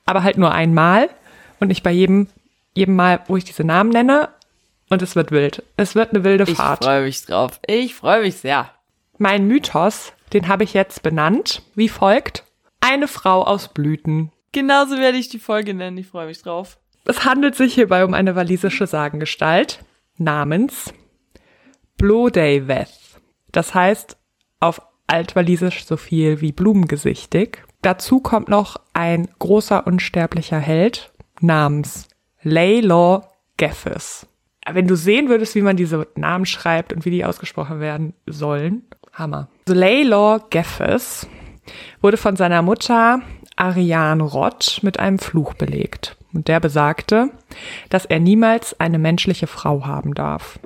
aber 0.05 0.23
halt 0.23 0.37
nur 0.37 0.51
einmal 0.51 1.09
und 1.59 1.69
nicht 1.69 1.83
bei 1.83 1.91
jedem, 1.91 2.27
jedem 2.73 2.95
Mal, 2.95 3.21
wo 3.27 3.37
ich 3.37 3.43
diese 3.43 3.63
Namen 3.63 3.89
nenne. 3.89 4.29
Und 4.89 5.01
es 5.01 5.15
wird 5.15 5.31
wild. 5.31 5.63
Es 5.77 5.95
wird 5.95 6.11
eine 6.13 6.23
wilde 6.23 6.43
Ich 6.47 6.57
Fahrt. 6.57 6.83
freue 6.83 7.03
mich 7.03 7.25
drauf. 7.25 7.59
Ich 7.67 7.95
freue 7.95 8.21
mich 8.21 8.35
sehr. 8.37 8.69
Mein 9.17 9.47
Mythos 9.47 10.13
den 10.33 10.47
habe 10.47 10.63
ich 10.63 10.73
jetzt 10.73 11.01
benannt, 11.03 11.61
wie 11.75 11.89
folgt. 11.89 12.43
Eine 12.81 13.07
Frau 13.07 13.43
aus 13.43 13.69
Blüten. 13.69 14.31
Genauso 14.51 14.97
werde 14.97 15.17
ich 15.17 15.29
die 15.29 15.39
Folge 15.39 15.73
nennen. 15.73 15.97
Ich 15.97 16.07
freue 16.07 16.27
mich 16.27 16.41
drauf. 16.41 16.77
Es 17.05 17.25
handelt 17.25 17.55
sich 17.55 17.73
hierbei 17.73 18.03
um 18.03 18.13
eine 18.13 18.35
walisische 18.35 18.87
Sagengestalt 18.87 19.79
namens 20.17 20.93
Blodeuwedd. 21.97 22.89
Das 23.51 23.73
heißt 23.73 24.17
auf 24.59 24.81
altwalisisch 25.07 25.85
so 25.85 25.97
viel 25.97 26.41
wie 26.41 26.51
blumengesichtig. 26.51 27.63
Dazu 27.81 28.19
kommt 28.19 28.49
noch 28.49 28.77
ein 28.93 29.29
großer 29.39 29.85
unsterblicher 29.85 30.59
Held 30.59 31.13
namens 31.39 32.07
Laylor 32.41 33.31
Geffes. 33.57 34.27
Wenn 34.69 34.87
du 34.87 34.95
sehen 34.95 35.29
würdest, 35.29 35.55
wie 35.55 35.61
man 35.61 35.77
diese 35.77 36.07
Namen 36.15 36.45
schreibt 36.45 36.91
und 36.91 37.05
wie 37.05 37.11
die 37.11 37.25
ausgesprochen 37.25 37.79
werden 37.79 38.13
sollen, 38.25 38.83
Hammer. 39.13 39.47
Laylor 39.67 40.45
Geffes 40.49 41.27
wurde 42.01 42.17
von 42.17 42.35
seiner 42.35 42.61
Mutter 42.61 43.21
Ariane 43.55 44.23
Rott 44.23 44.79
mit 44.81 44.99
einem 44.99 45.19
Fluch 45.19 45.53
belegt. 45.53 46.17
Und 46.33 46.49
der 46.49 46.59
besagte, 46.59 47.29
dass 47.89 48.05
er 48.05 48.19
niemals 48.19 48.77
eine 48.79 48.99
menschliche 48.99 49.47
Frau 49.47 49.85
haben 49.85 50.13
darf. 50.13 50.59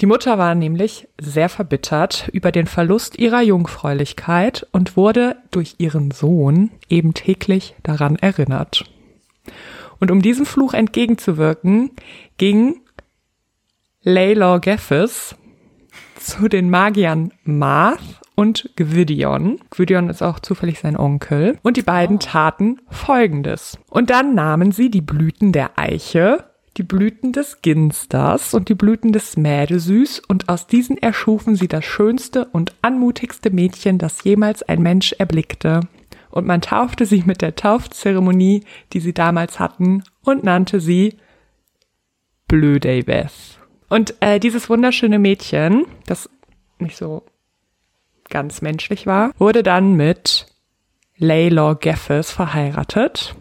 Die 0.00 0.06
Mutter 0.06 0.38
war 0.38 0.54
nämlich 0.54 1.08
sehr 1.20 1.48
verbittert 1.48 2.28
über 2.32 2.52
den 2.52 2.66
Verlust 2.66 3.18
ihrer 3.18 3.42
Jungfräulichkeit 3.42 4.66
und 4.72 4.96
wurde 4.96 5.36
durch 5.50 5.76
ihren 5.78 6.10
Sohn 6.10 6.70
eben 6.88 7.14
täglich 7.14 7.74
daran 7.82 8.16
erinnert. 8.16 8.84
Und 10.00 10.10
um 10.10 10.22
diesem 10.22 10.46
Fluch 10.46 10.74
entgegenzuwirken, 10.74 11.90
ging 12.36 12.80
Laylor 14.02 14.60
Geffes 14.60 15.36
zu 16.18 16.48
den 16.48 16.70
Magiern 16.70 17.32
Marth 17.44 18.20
und 18.34 18.70
Gwydion. 18.76 19.60
Gwydion 19.70 20.08
ist 20.08 20.22
auch 20.22 20.40
zufällig 20.40 20.80
sein 20.80 20.96
Onkel. 20.96 21.58
Und 21.62 21.76
die 21.76 21.82
beiden 21.82 22.18
taten 22.18 22.80
Folgendes. 22.90 23.78
Und 23.88 24.10
dann 24.10 24.34
nahmen 24.34 24.72
sie 24.72 24.90
die 24.90 25.00
Blüten 25.00 25.52
der 25.52 25.78
Eiche, 25.78 26.44
die 26.76 26.82
Blüten 26.82 27.32
des 27.32 27.62
Ginsters 27.62 28.52
und 28.54 28.68
die 28.68 28.74
Blüten 28.74 29.12
des 29.12 29.36
Mädesüß 29.36 30.22
und 30.26 30.48
aus 30.48 30.66
diesen 30.66 30.98
erschufen 30.98 31.54
sie 31.54 31.68
das 31.68 31.84
schönste 31.84 32.46
und 32.46 32.74
anmutigste 32.82 33.50
Mädchen, 33.50 33.98
das 33.98 34.24
jemals 34.24 34.62
ein 34.64 34.82
Mensch 34.82 35.12
erblickte. 35.12 35.80
Und 36.34 36.48
man 36.48 36.60
taufte 36.60 37.06
sie 37.06 37.22
mit 37.24 37.42
der 37.42 37.54
Taufzeremonie, 37.54 38.64
die 38.92 38.98
sie 38.98 39.14
damals 39.14 39.60
hatten, 39.60 40.02
und 40.24 40.42
nannte 40.42 40.80
sie 40.80 41.16
Blödaveth. 42.48 43.60
Und 43.88 44.16
äh, 44.18 44.40
dieses 44.40 44.68
wunderschöne 44.68 45.20
Mädchen, 45.20 45.86
das 46.06 46.28
nicht 46.80 46.96
so 46.96 47.22
ganz 48.28 48.62
menschlich 48.62 49.06
war, 49.06 49.30
wurde 49.38 49.62
dann 49.62 49.94
mit 49.94 50.46
Laylor 51.18 51.76
Geffes 51.76 52.32
verheiratet. 52.32 53.36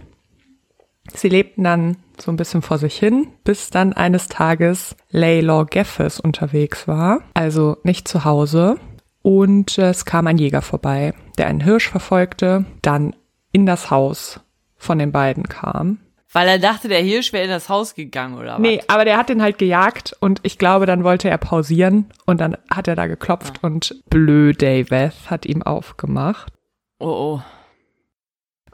Sie 1.15 1.29
lebten 1.29 1.63
dann 1.63 1.97
so 2.19 2.31
ein 2.31 2.37
bisschen 2.37 2.61
vor 2.61 2.77
sich 2.77 2.95
hin, 2.95 3.29
bis 3.43 3.71
dann 3.71 3.93
eines 3.93 4.27
Tages 4.27 4.95
Laylor 5.09 5.65
Geffes 5.65 6.19
unterwegs 6.19 6.87
war, 6.87 7.21
also 7.33 7.77
nicht 7.81 8.07
zu 8.07 8.23
Hause. 8.23 8.75
Und 9.23 9.77
es 9.79 10.05
kam 10.05 10.27
ein 10.27 10.37
Jäger 10.37 10.61
vorbei, 10.61 11.13
der 11.39 11.47
einen 11.47 11.61
Hirsch 11.61 11.89
verfolgte, 11.89 12.65
dann 12.83 13.15
in 13.51 13.65
das 13.65 13.89
Haus 13.89 14.39
von 14.75 14.99
den 14.99 15.11
beiden 15.11 15.43
kam. 15.49 15.99
Weil 16.33 16.47
er 16.47 16.59
dachte, 16.59 16.87
der 16.89 16.99
Hirsch 17.01 17.31
wäre 17.31 17.43
in 17.45 17.49
das 17.49 17.69
Haus 17.69 17.95
gegangen, 17.95 18.37
oder 18.37 18.53
was? 18.53 18.59
Nee, 18.59 18.81
aber 18.87 19.05
der 19.05 19.17
hat 19.17 19.29
den 19.29 19.41
halt 19.41 19.57
gejagt 19.59 20.15
und 20.19 20.39
ich 20.43 20.57
glaube, 20.57 20.85
dann 20.85 21.03
wollte 21.03 21.29
er 21.29 21.37
pausieren 21.37 22.07
und 22.25 22.41
dann 22.41 22.57
hat 22.69 22.87
er 22.87 22.95
da 22.95 23.07
geklopft 23.07 23.59
Ja. 23.61 23.69
und 23.69 23.95
Blö 24.09 24.51
Daveth 24.53 25.29
hat 25.29 25.45
ihm 25.45 25.61
aufgemacht. 25.63 26.51
Oh, 26.99 27.07
oh. 27.07 27.41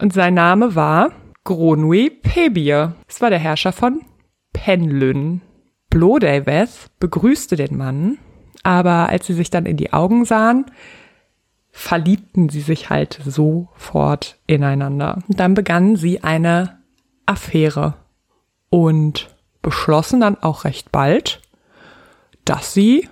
Und 0.02 0.14
sein 0.14 0.34
Name 0.34 0.74
war 0.76 1.12
Gronwy 1.44 2.10
Pebir. 2.10 2.96
Es 3.08 3.22
war 3.22 3.30
der 3.30 3.40
Herrscher 3.40 3.74
von 3.74 4.02
Penlyn. 4.54 5.42
Blodaveth 5.90 6.88
begrüßte 7.00 7.56
den 7.58 7.76
Mann, 7.78 8.18
aber 8.64 9.10
als 9.10 9.26
sie 9.28 9.34
sich 9.34 9.50
dann 9.50 9.66
in 9.66 9.78
die 9.78 9.94
Augen 9.94 10.26
sahen, 10.26 10.66
verliebten 11.72 12.50
sie 12.50 12.62
sich 12.62 12.90
halt 12.90 13.20
sofort 13.26 14.38
ineinander. 14.48 15.20
Dann 15.28 15.54
begannen 15.54 15.96
sie 15.96 16.24
eine 16.24 16.80
Affäre 17.26 17.94
und 18.70 19.36
beschlossen 19.62 20.22
dann 20.22 20.38
auch 20.42 20.64
recht 20.64 20.92
bald, 20.92 21.42
dass 22.46 22.74
sie 22.74 23.08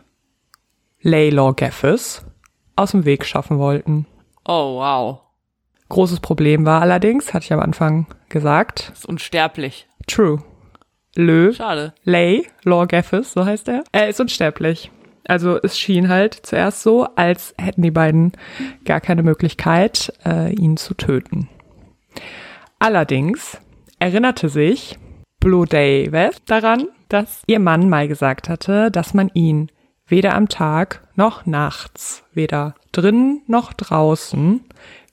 Laylor 1.01 1.55
Geffes 1.55 2.25
aus 2.75 2.91
dem 2.91 3.05
Weg 3.05 3.25
schaffen 3.25 3.59
wollten. 3.59 4.05
Oh, 4.45 4.79
wow. 4.79 5.21
Großes 5.89 6.19
Problem 6.19 6.65
war 6.65 6.81
allerdings, 6.81 7.33
hatte 7.33 7.45
ich 7.45 7.53
am 7.53 7.59
Anfang 7.59 8.07
gesagt, 8.29 8.89
Das 8.89 8.99
ist 8.99 9.05
unsterblich. 9.05 9.87
True. 10.07 10.41
Lö, 11.15 11.53
Schade. 11.53 11.93
Lay, 12.03 12.47
Lord 12.63 12.89
Geffes, 12.89 13.33
so 13.33 13.45
heißt 13.45 13.67
er. 13.69 13.83
Er 13.91 14.09
ist 14.09 14.19
unsterblich. 14.19 14.91
Also 15.27 15.59
es 15.61 15.77
schien 15.77 16.09
halt 16.09 16.33
zuerst 16.33 16.81
so, 16.81 17.05
als 17.15 17.53
hätten 17.57 17.81
die 17.81 17.91
beiden 17.91 18.31
gar 18.85 19.01
keine 19.01 19.23
Möglichkeit, 19.23 20.13
äh, 20.25 20.53
ihn 20.53 20.77
zu 20.77 20.93
töten. 20.93 21.49
Allerdings 22.79 23.57
erinnerte 23.99 24.49
sich 24.49 24.97
Blodaveth 25.39 26.41
daran, 26.45 26.87
dass 27.09 27.43
ihr 27.47 27.59
Mann 27.59 27.89
mal 27.89 28.07
gesagt 28.07 28.49
hatte, 28.49 28.91
dass 28.91 29.13
man 29.13 29.29
ihn 29.33 29.71
weder 30.07 30.35
am 30.35 30.49
Tag 30.49 31.07
noch 31.15 31.45
nachts, 31.45 32.23
weder 32.33 32.75
drinnen 32.91 33.41
noch 33.47 33.73
draußen, 33.73 34.61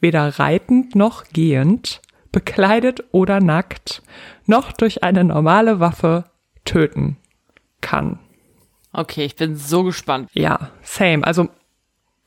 weder 0.00 0.38
reitend 0.38 0.94
noch 0.94 1.24
gehend, 1.32 2.00
bekleidet 2.30 3.04
oder 3.12 3.40
nackt, 3.40 4.02
noch 4.46 4.72
durch 4.72 5.02
eine 5.02 5.24
normale 5.24 5.80
Waffe 5.80 6.24
töten 6.64 7.16
kann. 7.80 8.18
Okay, 8.94 9.24
ich 9.24 9.34
bin 9.34 9.56
so 9.56 9.82
gespannt. 9.82 10.30
Ja, 10.34 10.70
same. 10.82 11.26
Also 11.26 11.48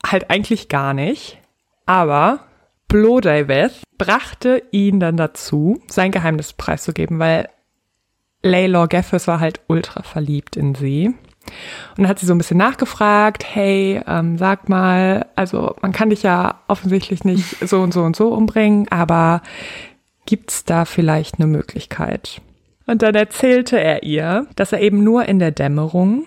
halt 0.06 0.30
eigentlich 0.30 0.68
gar 0.68 0.92
nicht. 0.92 1.38
Aber 1.86 2.40
Blodaveth 2.88 3.82
brachte 3.96 4.62
ihn 4.70 5.00
dann 5.00 5.16
dazu, 5.16 5.80
sein 5.88 6.12
Geheimnis 6.12 6.52
preiszugeben, 6.52 7.18
weil 7.18 7.48
Laylor 8.42 8.86
Geffes 8.86 9.26
war 9.26 9.40
halt 9.40 9.60
ultra 9.66 10.02
verliebt 10.02 10.56
in 10.56 10.74
sie. 10.74 11.06
Und 11.06 11.16
dann 11.96 12.08
hat 12.08 12.18
sie 12.18 12.26
so 12.26 12.34
ein 12.34 12.38
bisschen 12.38 12.58
nachgefragt, 12.58 13.44
hey, 13.46 14.02
ähm, 14.06 14.36
sag 14.36 14.68
mal, 14.68 15.26
also 15.36 15.74
man 15.80 15.92
kann 15.92 16.10
dich 16.10 16.22
ja 16.22 16.60
offensichtlich 16.68 17.24
nicht 17.24 17.66
so 17.66 17.80
und 17.80 17.94
so 17.94 18.02
und 18.02 18.14
so 18.14 18.28
umbringen, 18.28 18.88
aber 18.90 19.40
gibt's 20.26 20.66
da 20.66 20.84
vielleicht 20.84 21.36
eine 21.36 21.46
Möglichkeit? 21.46 22.42
Und 22.86 23.00
dann 23.00 23.14
erzählte 23.14 23.80
er 23.80 24.02
ihr, 24.02 24.46
dass 24.56 24.72
er 24.72 24.82
eben 24.82 25.02
nur 25.02 25.24
in 25.24 25.38
der 25.38 25.50
Dämmerung 25.50 26.26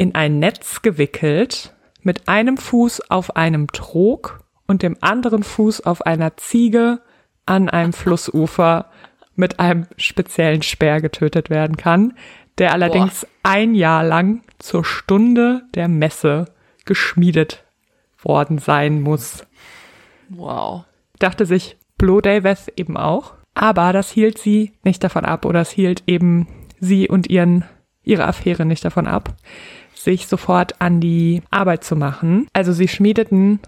in 0.00 0.14
ein 0.14 0.38
Netz 0.38 0.80
gewickelt, 0.80 1.74
mit 2.00 2.26
einem 2.26 2.56
Fuß 2.56 3.10
auf 3.10 3.36
einem 3.36 3.66
Trog 3.66 4.40
und 4.66 4.82
dem 4.82 4.96
anderen 5.02 5.42
Fuß 5.42 5.84
auf 5.84 6.06
einer 6.06 6.38
Ziege 6.38 7.02
an 7.44 7.68
einem 7.68 7.92
Flussufer 7.92 8.86
mit 9.34 9.60
einem 9.60 9.86
speziellen 9.98 10.62
Speer 10.62 11.02
getötet 11.02 11.50
werden 11.50 11.76
kann, 11.76 12.14
der 12.56 12.72
allerdings 12.72 13.26
ein 13.42 13.74
Jahr 13.74 14.02
lang 14.02 14.40
zur 14.58 14.86
Stunde 14.86 15.64
der 15.74 15.88
Messe 15.88 16.46
geschmiedet 16.86 17.62
worden 18.22 18.56
sein 18.56 19.02
muss. 19.02 19.44
Wow. 20.30 20.84
Dachte 21.18 21.44
sich 21.44 21.76
Blodaveth 21.98 22.72
eben 22.76 22.96
auch. 22.96 23.34
Aber 23.52 23.92
das 23.92 24.10
hielt 24.10 24.38
sie 24.38 24.72
nicht 24.82 25.04
davon 25.04 25.26
ab 25.26 25.44
oder 25.44 25.60
es 25.60 25.70
hielt 25.70 26.04
eben 26.06 26.48
sie 26.78 27.06
und 27.06 27.28
ihren, 27.28 27.66
ihre 28.02 28.24
Affäre 28.26 28.64
nicht 28.64 28.82
davon 28.82 29.06
ab, 29.06 29.34
sich 30.04 30.26
sofort 30.26 30.80
an 30.80 31.00
die 31.00 31.42
Arbeit 31.50 31.84
zu 31.84 31.96
machen. 31.96 32.46
Also 32.52 32.72
sie 32.72 32.88
schmiedeten 32.88 33.60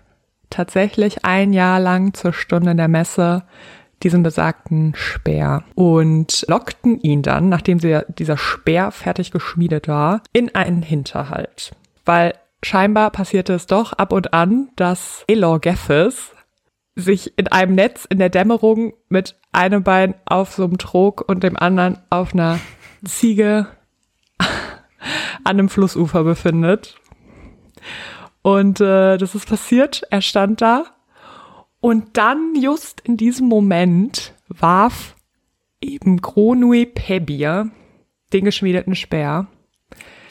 tatsächlich 0.50 1.24
ein 1.24 1.52
Jahr 1.52 1.80
lang 1.80 2.14
zur 2.14 2.32
Stunde 2.32 2.74
der 2.74 2.88
Messe 2.88 3.44
diesen 4.02 4.22
besagten 4.22 4.94
Speer 4.96 5.62
und 5.74 6.44
lockten 6.48 6.98
ihn 7.00 7.22
dann, 7.22 7.48
nachdem 7.48 7.78
sie, 7.78 8.00
dieser 8.08 8.36
Speer 8.36 8.90
fertig 8.90 9.30
geschmiedet 9.30 9.86
war, 9.86 10.22
in 10.32 10.54
einen 10.54 10.82
Hinterhalt. 10.82 11.72
Weil 12.04 12.34
scheinbar 12.64 13.10
passierte 13.10 13.54
es 13.54 13.66
doch 13.66 13.92
ab 13.92 14.12
und 14.12 14.34
an, 14.34 14.70
dass 14.76 15.24
Elor 15.28 15.60
Geffes 15.60 16.32
sich 16.94 17.38
in 17.38 17.48
einem 17.48 17.74
Netz 17.74 18.04
in 18.04 18.18
der 18.18 18.28
Dämmerung 18.28 18.92
mit 19.08 19.36
einem 19.52 19.82
Bein 19.82 20.14
auf 20.24 20.52
so 20.52 20.64
einem 20.64 20.78
Trog 20.78 21.24
und 21.26 21.42
dem 21.42 21.56
anderen 21.56 21.98
auf 22.10 22.34
einer 22.34 22.58
Ziege 23.04 23.68
an 25.44 25.58
einem 25.58 25.68
Flussufer 25.68 26.24
befindet. 26.24 26.96
Und 28.42 28.80
äh, 28.80 29.18
das 29.18 29.34
ist 29.34 29.48
passiert. 29.48 30.02
Er 30.10 30.20
stand 30.20 30.60
da. 30.60 30.84
Und 31.80 32.16
dann, 32.16 32.54
just 32.54 33.00
in 33.00 33.16
diesem 33.16 33.48
Moment, 33.48 34.34
warf 34.48 35.16
eben 35.80 36.20
Gronwy 36.20 36.86
Pebir 36.86 37.70
den 38.32 38.44
geschmiedeten 38.44 38.94
Speer 38.94 39.46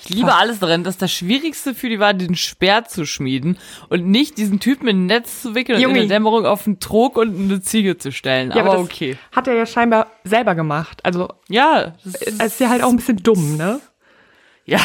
Ich 0.04 0.10
liebe 0.10 0.34
alles 0.34 0.60
darin, 0.60 0.84
dass 0.84 0.98
das 0.98 1.12
Schwierigste 1.12 1.75
für 1.75 1.90
die 1.90 2.00
war, 2.00 2.13
den 2.13 2.36
Speer 2.36 2.86
zu 2.86 3.06
schmieden 3.06 3.58
und 3.90 4.08
nicht 4.08 4.38
diesen 4.38 4.60
Typen 4.60 4.88
in 4.88 5.04
ein 5.04 5.06
Netz 5.08 5.42
zu 5.42 5.54
wickeln 5.54 5.80
Junge. 5.80 5.96
und 5.96 6.01
in 6.01 6.08
der 6.08 6.18
Dämmerung 6.18 6.46
auf 6.46 6.66
einen 6.66 6.80
Trog 6.80 7.18
und 7.18 7.38
eine 7.38 7.62
Ziege 7.62 7.98
zu 7.98 8.12
stellen. 8.12 8.51
Ja, 8.51 8.63
aber, 8.63 8.78
das 8.78 8.86
okay. 8.86 9.18
Hat 9.32 9.48
er 9.48 9.56
ja 9.56 9.66
scheinbar 9.66 10.08
selber 10.24 10.56
gemacht. 10.56 11.01
Also, 11.04 11.30
Ja, 11.50 11.94
das 12.04 12.16
es 12.16 12.40
ist 12.40 12.60
ja 12.60 12.70
halt 12.70 12.84
auch 12.84 12.90
ein 12.90 12.96
bisschen 12.96 13.18
dumm, 13.18 13.58
ne? 13.58 13.80
Ja. 14.65 14.80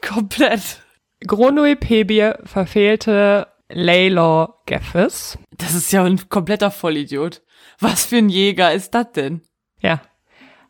Komplett. 0.00 0.82
Gronoepebie 1.26 2.32
verfehlte 2.44 3.48
Laylor 3.68 4.62
Geffes. 4.66 5.38
Das 5.50 5.74
ist 5.74 5.92
ja 5.92 6.04
ein 6.04 6.28
kompletter 6.28 6.70
Vollidiot. 6.70 7.42
Was 7.78 8.06
für 8.06 8.16
ein 8.16 8.28
Jäger 8.28 8.72
ist 8.72 8.94
das 8.94 9.12
denn? 9.12 9.42
Ja. 9.80 10.00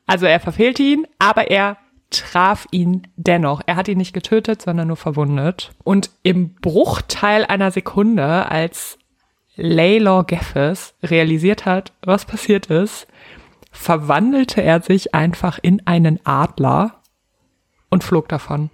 Also 0.06 0.26
er 0.26 0.40
verfehlte 0.40 0.82
ihn, 0.82 1.06
aber 1.18 1.50
er 1.50 1.78
traf 2.10 2.66
ihn 2.72 3.06
dennoch. 3.16 3.62
Er 3.66 3.76
hat 3.76 3.88
ihn 3.88 3.98
nicht 3.98 4.12
getötet, 4.12 4.62
sondern 4.62 4.88
nur 4.88 4.96
verwundet. 4.96 5.70
Und 5.84 6.10
im 6.22 6.54
Bruchteil 6.54 7.44
einer 7.44 7.70
Sekunde, 7.70 8.50
als 8.50 8.98
Laylor 9.54 10.24
Geffes 10.24 10.94
realisiert 11.02 11.66
hat, 11.66 11.92
was 12.02 12.24
passiert 12.24 12.66
ist, 12.66 13.06
verwandelte 13.70 14.62
er 14.62 14.82
sich 14.82 15.14
einfach 15.14 15.58
in 15.62 15.86
einen 15.86 16.24
Adler 16.24 16.99
und 17.90 18.04
flog 18.04 18.28
davon. 18.28 18.70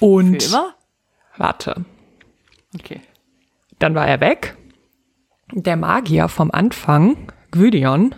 Und 0.00 0.42
Für 0.42 0.48
immer? 0.48 0.74
warte, 1.36 1.84
Okay. 2.74 3.00
dann 3.78 3.94
war 3.94 4.06
er 4.06 4.20
weg. 4.20 4.56
Der 5.52 5.76
Magier 5.76 6.28
vom 6.28 6.50
Anfang, 6.50 7.32
Gwydion, 7.50 8.14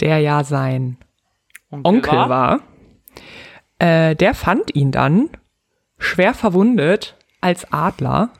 der 0.00 0.18
ja 0.20 0.42
sein 0.44 0.96
Onkel 1.70 2.12
war, 2.12 2.60
äh, 3.78 4.16
der 4.16 4.34
fand 4.34 4.74
ihn 4.74 4.90
dann 4.90 5.28
schwer 5.98 6.32
verwundet 6.34 7.16
als 7.40 7.70
Adler 7.72 8.30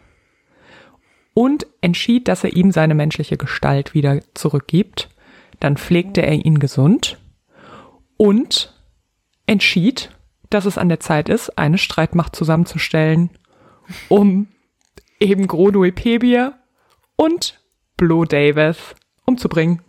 und 1.35 1.67
entschied, 1.83 2.27
dass 2.29 2.43
er 2.43 2.55
ihm 2.55 2.73
seine 2.73 2.95
menschliche 2.95 3.37
Gestalt 3.37 3.95
wieder 3.95 4.21
zurückgibt. 4.35 5.11
Dann 5.61 5.77
pflegte 5.77 6.23
er 6.23 6.33
ihn 6.45 6.59
gesund 6.59 7.19
und 8.17 8.75
entschied, 9.51 10.11
dass 10.49 10.65
es 10.65 10.79
an 10.79 10.89
der 10.89 11.01
Zeit 11.01 11.29
ist, 11.29 11.59
eine 11.59 11.77
Streitmacht 11.77 12.37
zusammenzustellen, 12.37 13.31
um 14.09 14.47
eben 15.19 15.49
Gronoepebie 15.49 16.51
und 17.17 17.61
Blue 17.97 18.27
Davis 18.27 18.79
umzubringen. 19.27 19.83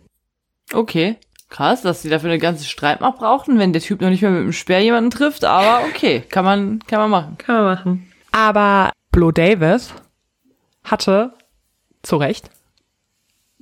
Okay. 0.72 1.16
Krass, 1.48 1.82
dass 1.82 2.02
sie 2.02 2.08
dafür 2.08 2.30
eine 2.30 2.38
ganze 2.38 2.64
Streitmacht 2.64 3.18
brauchten, 3.18 3.58
wenn 3.58 3.72
der 3.72 3.82
Typ 3.82 4.00
noch 4.00 4.08
nicht 4.08 4.22
mehr 4.22 4.30
mit 4.30 4.42
dem 4.42 4.52
Speer 4.52 4.80
jemanden 4.80 5.10
trifft, 5.10 5.44
aber 5.44 5.84
okay, 5.86 6.22
kann 6.28 6.44
man, 6.44 6.80
kann 6.86 6.98
man 6.98 7.10
machen. 7.10 7.38
Kann 7.38 7.56
man 7.56 7.64
machen. 7.64 8.12
Aber 8.32 8.90
Blue 9.12 9.32
Davis 9.32 9.94
hatte 10.82 11.34
zu 12.02 12.16
Recht 12.16 12.50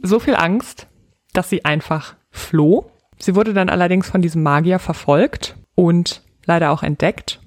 so 0.00 0.18
viel 0.18 0.36
Angst, 0.36 0.86
dass 1.32 1.50
sie 1.50 1.64
einfach 1.64 2.14
floh. 2.30 2.90
Sie 3.18 3.34
wurde 3.34 3.52
dann 3.52 3.68
allerdings 3.68 4.08
von 4.08 4.22
diesem 4.22 4.42
Magier 4.42 4.78
verfolgt 4.78 5.56
und 5.74 6.22
leider 6.44 6.70
auch 6.70 6.82
entdeckt. 6.82 7.40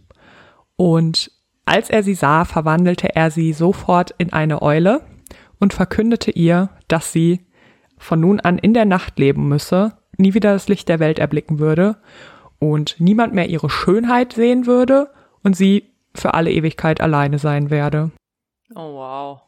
Und 0.76 1.32
als 1.66 1.90
er 1.90 2.04
sie 2.04 2.16
sah, 2.16 2.46
verwandelte 2.46 3.16
er 3.16 3.32
sie 3.32 3.54
sofort 3.54 4.12
in 4.18 4.34
eine 4.34 4.62
Eule 4.62 5.02
und 5.60 5.74
verkündete 5.74 6.32
ihr, 6.32 6.70
dass 6.88 7.12
sie 7.12 7.46
von 7.98 8.20
nun 8.20 8.40
an 8.40 8.58
in 8.58 8.74
der 8.74 8.86
Nacht 8.86 9.18
leben 9.18 9.48
müsse, 9.48 9.98
nie 10.18 10.34
wieder 10.34 10.54
das 10.54 10.68
Licht 10.68 10.90
der 10.90 11.00
Welt 11.00 11.20
erblicken 11.20 11.60
würde 11.60 11.98
und 12.60 12.96
niemand 13.00 13.34
mehr 13.34 13.50
ihre 13.50 13.70
Schönheit 13.70 14.34
sehen 14.34 14.66
würde 14.66 15.10
und 15.42 15.56
sie 15.56 15.94
für 16.16 16.34
alle 16.34 16.52
Ewigkeit 16.52 17.02
alleine 17.02 17.40
sein 17.40 17.70
werde. 17.70 18.12
Oh 18.76 18.94
wow. 18.96 19.42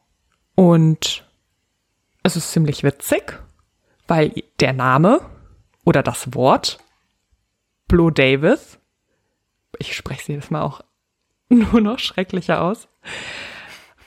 Und 0.54 1.24
es 2.22 2.36
ist 2.36 2.50
ziemlich 2.50 2.82
witzig, 2.82 3.38
weil 4.08 4.32
der 4.60 4.72
Name 4.72 5.20
oder 5.84 6.02
das 6.02 6.34
Wort 6.34 6.78
Blue 7.88 8.12
Davis, 8.12 8.78
ich 9.78 9.94
spreche 9.94 10.24
sie 10.24 10.32
jetzt 10.34 10.50
mal 10.50 10.62
auch 10.62 10.80
nur 11.48 11.80
noch 11.80 11.98
schrecklicher 11.98 12.62
aus, 12.62 12.88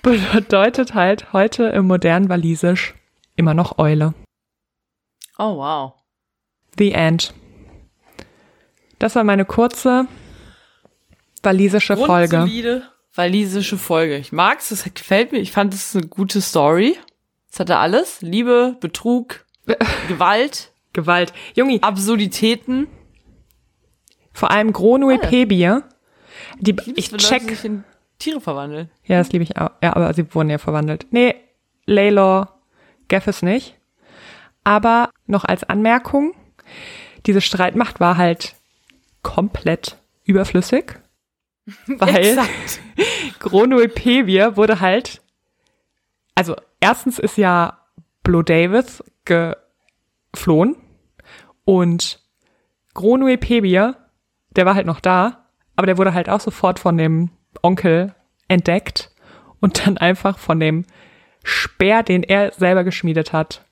bedeutet 0.01 0.93
halt 0.93 1.33
heute 1.33 1.65
im 1.65 1.87
modernen 1.87 2.29
Walisisch 2.29 2.93
immer 3.35 3.53
noch 3.53 3.77
Eule. 3.77 4.13
Oh 5.37 5.57
wow. 5.57 5.93
The 6.77 6.91
End. 6.91 7.33
Das 8.99 9.15
war 9.15 9.23
meine 9.23 9.45
kurze 9.45 10.07
walisische 11.41 11.95
Folge. 11.95 12.83
Walisische 13.15 13.77
Folge. 13.77 14.17
Ich 14.17 14.31
mag's, 14.31 14.71
es 14.71 14.83
gefällt 14.93 15.31
mir. 15.31 15.39
Ich 15.39 15.51
fand 15.51 15.73
es 15.73 15.95
eine 15.95 16.07
gute 16.07 16.41
Story. 16.41 16.97
Es 17.51 17.59
hatte 17.59 17.77
alles. 17.77 18.21
Liebe, 18.21 18.77
Betrug, 18.79 19.45
Gewalt, 20.07 20.73
Gewalt. 20.93 21.33
Jungi, 21.55 21.79
Absurditäten. 21.81 22.87
Vor 24.39 24.51
allem 24.51 24.71
Gronoepebie. 24.71 25.81
Die, 26.59 26.71
lieb's, 26.71 26.87
ich 26.95 27.11
wenn 27.11 27.19
Leute 27.19 27.27
check. 27.27 27.41
sich 27.49 27.65
in 27.65 27.83
Tiere 28.19 28.39
verwandeln. 28.39 28.89
Ja, 29.03 29.17
das 29.17 29.31
liebe 29.31 29.43
ich 29.43 29.57
auch. 29.57 29.71
Ja, 29.83 29.95
aber 29.95 30.13
sie 30.13 30.33
wurden 30.33 30.49
ja 30.49 30.57
verwandelt. 30.57 31.07
Nee, 31.11 31.35
Laylor 31.85 32.59
Geffes 33.09 33.41
nicht. 33.41 33.77
Aber 34.63 35.09
noch 35.25 35.43
als 35.43 35.63
Anmerkung, 35.65 36.33
diese 37.25 37.41
Streitmacht 37.41 37.99
war 37.99 38.17
halt 38.17 38.55
komplett 39.21 39.97
überflüssig. 40.23 40.99
Weil 41.87 42.15
Exakt. 42.15 42.79
Gronoepebie 43.39 44.55
wurde 44.55 44.79
halt, 44.79 45.21
also 46.35 46.55
erstens 46.79 47.19
ist 47.19 47.37
ja 47.37 47.77
Blue 48.23 48.43
Davis 48.43 49.03
geflohen 49.25 50.77
und 51.65 52.21
Gronoepebie, 52.93 53.93
der 54.51 54.65
war 54.65 54.75
halt 54.75 54.85
noch 54.85 54.99
da, 54.99 55.45
aber 55.75 55.85
der 55.85 55.97
wurde 55.97 56.13
halt 56.13 56.29
auch 56.29 56.39
sofort 56.39 56.79
von 56.79 56.97
dem 56.97 57.29
Onkel 57.61 58.13
entdeckt 58.47 59.11
und 59.59 59.85
dann 59.85 59.97
einfach 59.97 60.37
von 60.37 60.59
dem 60.59 60.85
Speer, 61.43 62.03
den 62.03 62.23
er 62.23 62.51
selber 62.53 62.83
geschmiedet 62.83 63.33
hat, 63.33 63.63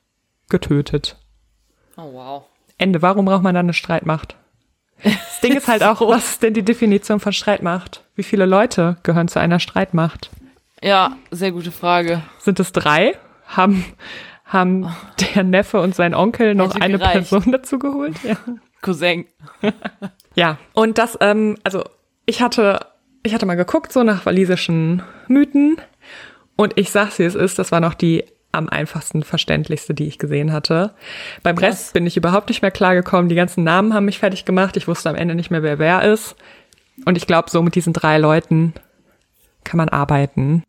getötet. 0.50 1.18
Oh 1.98 2.14
wow. 2.14 2.44
Ende. 2.78 3.02
Warum 3.02 3.26
braucht 3.26 3.44
man 3.44 3.56
dann 3.56 3.66
eine 3.66 3.74
Streitmacht? 3.74 4.36
Das 5.04 5.42
Ding 5.42 5.54
ist 5.58 5.68
halt 5.68 5.84
auch, 5.84 6.02
was 6.02 6.32
ist 6.32 6.44
denn 6.44 6.54
die 6.54 6.64
Definition 6.64 7.20
von 7.20 7.34
Streitmacht? 7.34 8.04
Wie 8.16 8.24
viele 8.24 8.46
Leute 8.46 8.98
gehören 9.04 9.28
zu 9.28 9.40
einer 9.40 9.60
Streitmacht? 9.60 10.30
Ja, 10.82 11.18
sehr 11.32 11.52
gute 11.52 11.72
Frage. 11.72 12.22
Sind 12.40 12.60
es 12.60 12.72
drei? 12.72 13.18
Haben, 13.48 13.84
haben 14.46 14.96
der 15.36 15.44
Neffe 15.44 15.82
und 15.82 15.96
sein 15.96 16.14
Onkel 16.14 16.54
noch 16.56 16.76
Hätte 16.76 16.82
eine 16.84 16.98
gereicht. 17.00 17.14
Person 17.30 17.52
dazu 17.52 17.80
geholt? 17.80 18.16
Ja. 18.24 18.38
Cousin. 18.82 19.26
Ja, 20.36 20.60
und 20.74 21.00
das, 21.00 21.18
ähm, 21.20 21.58
also 21.64 21.84
ich 22.28 22.44
hatte, 22.44 22.80
ich 23.24 23.34
hatte 23.34 23.48
mal 23.48 23.56
geguckt 23.56 23.92
so 23.92 24.04
nach 24.04 24.28
walisischen 24.28 25.02
Mythen 25.28 25.82
und 26.56 26.78
ich 26.78 26.92
sag's 26.92 27.18
wie 27.18 27.24
es 27.24 27.34
ist, 27.34 27.58
das 27.58 27.72
war 27.72 27.80
noch 27.80 27.96
die 27.96 28.24
am 28.52 28.70
einfachsten 28.70 29.24
verständlichste, 29.24 29.96
die 29.96 30.06
ich 30.06 30.20
gesehen 30.20 30.54
hatte. 30.54 30.94
Beim 31.42 31.56
Krass. 31.56 31.70
Rest 31.70 31.94
bin 31.94 32.06
ich 32.06 32.18
überhaupt 32.18 32.50
nicht 32.50 32.62
mehr 32.62 32.70
klargekommen. 32.70 33.30
Die 33.30 33.36
ganzen 33.36 33.64
Namen 33.64 33.96
haben 33.96 34.06
mich 34.06 34.20
fertig 34.20 34.46
gemacht. 34.46 34.78
Ich 34.78 34.88
wusste 34.88 35.10
am 35.10 35.16
Ende 35.16 35.34
nicht 35.34 35.50
mehr, 35.50 35.64
wer 35.64 35.80
wer 35.80 36.04
ist. 36.04 36.36
Und 37.06 37.18
ich 37.18 37.26
glaube, 37.26 37.50
so 37.50 37.64
mit 37.64 37.74
diesen 37.74 37.94
drei 37.94 38.20
Leuten 38.20 38.74
kann 39.64 39.78
man 39.78 39.90
arbeiten. 39.90 40.64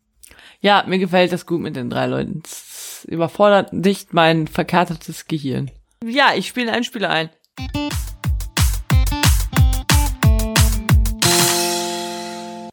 Ja, 0.61 0.83
mir 0.87 0.99
gefällt 0.99 1.31
das 1.31 1.45
gut 1.45 1.61
mit 1.61 1.75
den 1.75 1.89
drei 1.89 2.07
Leuten. 2.07 2.41
Es 2.43 3.05
überfordert 3.05 3.71
nicht 3.71 4.13
mein 4.13 4.47
verkatertes 4.47 5.27
Gehirn. 5.27 5.71
Ja, 6.03 6.33
ich 6.35 6.47
spiele 6.47 6.71
einen 6.71 6.83
Spieler 6.83 7.09
ein. 7.09 7.29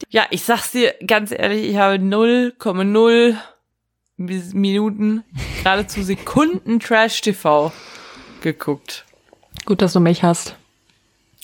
Ja, 0.09 0.25
ich 0.31 0.45
sag's 0.45 0.71
dir 0.71 0.95
ganz 1.07 1.31
ehrlich, 1.31 1.69
ich 1.69 1.77
habe 1.77 1.95
0,0 1.97 3.37
Mis- 4.19 4.55
Minuten, 4.55 5.25
geradezu 5.63 6.03
Sekunden 6.03 6.81
Trash-TV 6.81 7.71
geguckt. 8.41 9.05
Gut, 9.67 9.83
dass 9.83 9.93
du 9.93 10.01
mich 10.01 10.23
hast. 10.23 10.57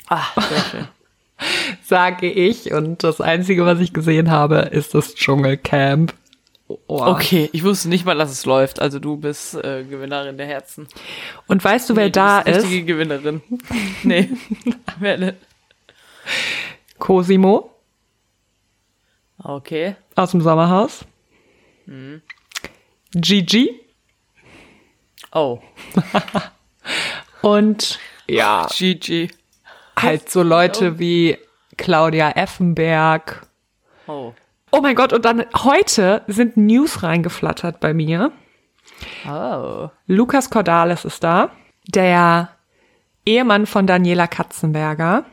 Ah, 0.08 0.22
sehr 0.48 0.60
schön. 0.70 0.88
Sage 1.84 2.30
ich. 2.30 2.72
Und 2.72 3.02
das 3.04 3.20
Einzige, 3.20 3.66
was 3.66 3.80
ich 3.80 3.92
gesehen 3.92 4.30
habe, 4.30 4.56
ist 4.70 4.94
das 4.94 5.14
Dschungelcamp. 5.16 6.14
Oh. 6.86 7.06
Okay, 7.06 7.48
ich 7.52 7.64
wusste 7.64 7.88
nicht 7.88 8.04
mal, 8.04 8.16
dass 8.16 8.30
es 8.30 8.44
läuft. 8.46 8.80
Also 8.80 8.98
du 8.98 9.16
bist 9.16 9.54
äh, 9.54 9.84
Gewinnerin 9.84 10.36
der 10.36 10.46
Herzen. 10.46 10.86
Und 11.48 11.62
weißt 11.64 11.90
du, 11.90 11.96
wer 11.96 12.04
Nee, 12.04 12.10
du 12.10 12.20
da 12.20 12.40
bist 12.42 12.58
ist? 12.58 12.64
Richtige 12.64 12.84
Gewinnerin. 12.84 13.42
nee. 14.02 14.28
Wer 14.98 15.16
denn? 15.18 15.36
Cosimo 16.98 17.70
Okay. 19.42 19.96
aus 20.14 20.30
dem 20.30 20.40
Sommerhaus. 20.40 21.04
Gigi. 23.14 23.80
Oh. 25.32 25.58
Und 27.42 27.98
ja, 28.28 28.68
GG. 28.70 29.28
halt 29.98 30.30
so 30.30 30.42
Leute 30.42 30.98
wie 31.00 31.38
Claudia 31.76 32.30
Effenberg. 32.30 33.44
Oh. 34.06 34.32
Oh 34.72 34.80
mein 34.80 34.96
Gott, 34.96 35.12
und 35.12 35.24
dann 35.26 35.44
heute 35.54 36.22
sind 36.26 36.56
News 36.56 37.02
reingeflattert 37.02 37.78
bei 37.78 37.92
mir. 37.92 38.32
Oh. 39.28 39.90
Lukas 40.06 40.48
Cordalis 40.48 41.04
ist 41.04 41.22
da, 41.22 41.50
der 41.86 42.48
Ehemann 43.26 43.66
von 43.66 43.86
Daniela 43.86 44.26
Katzenberger. 44.26 45.26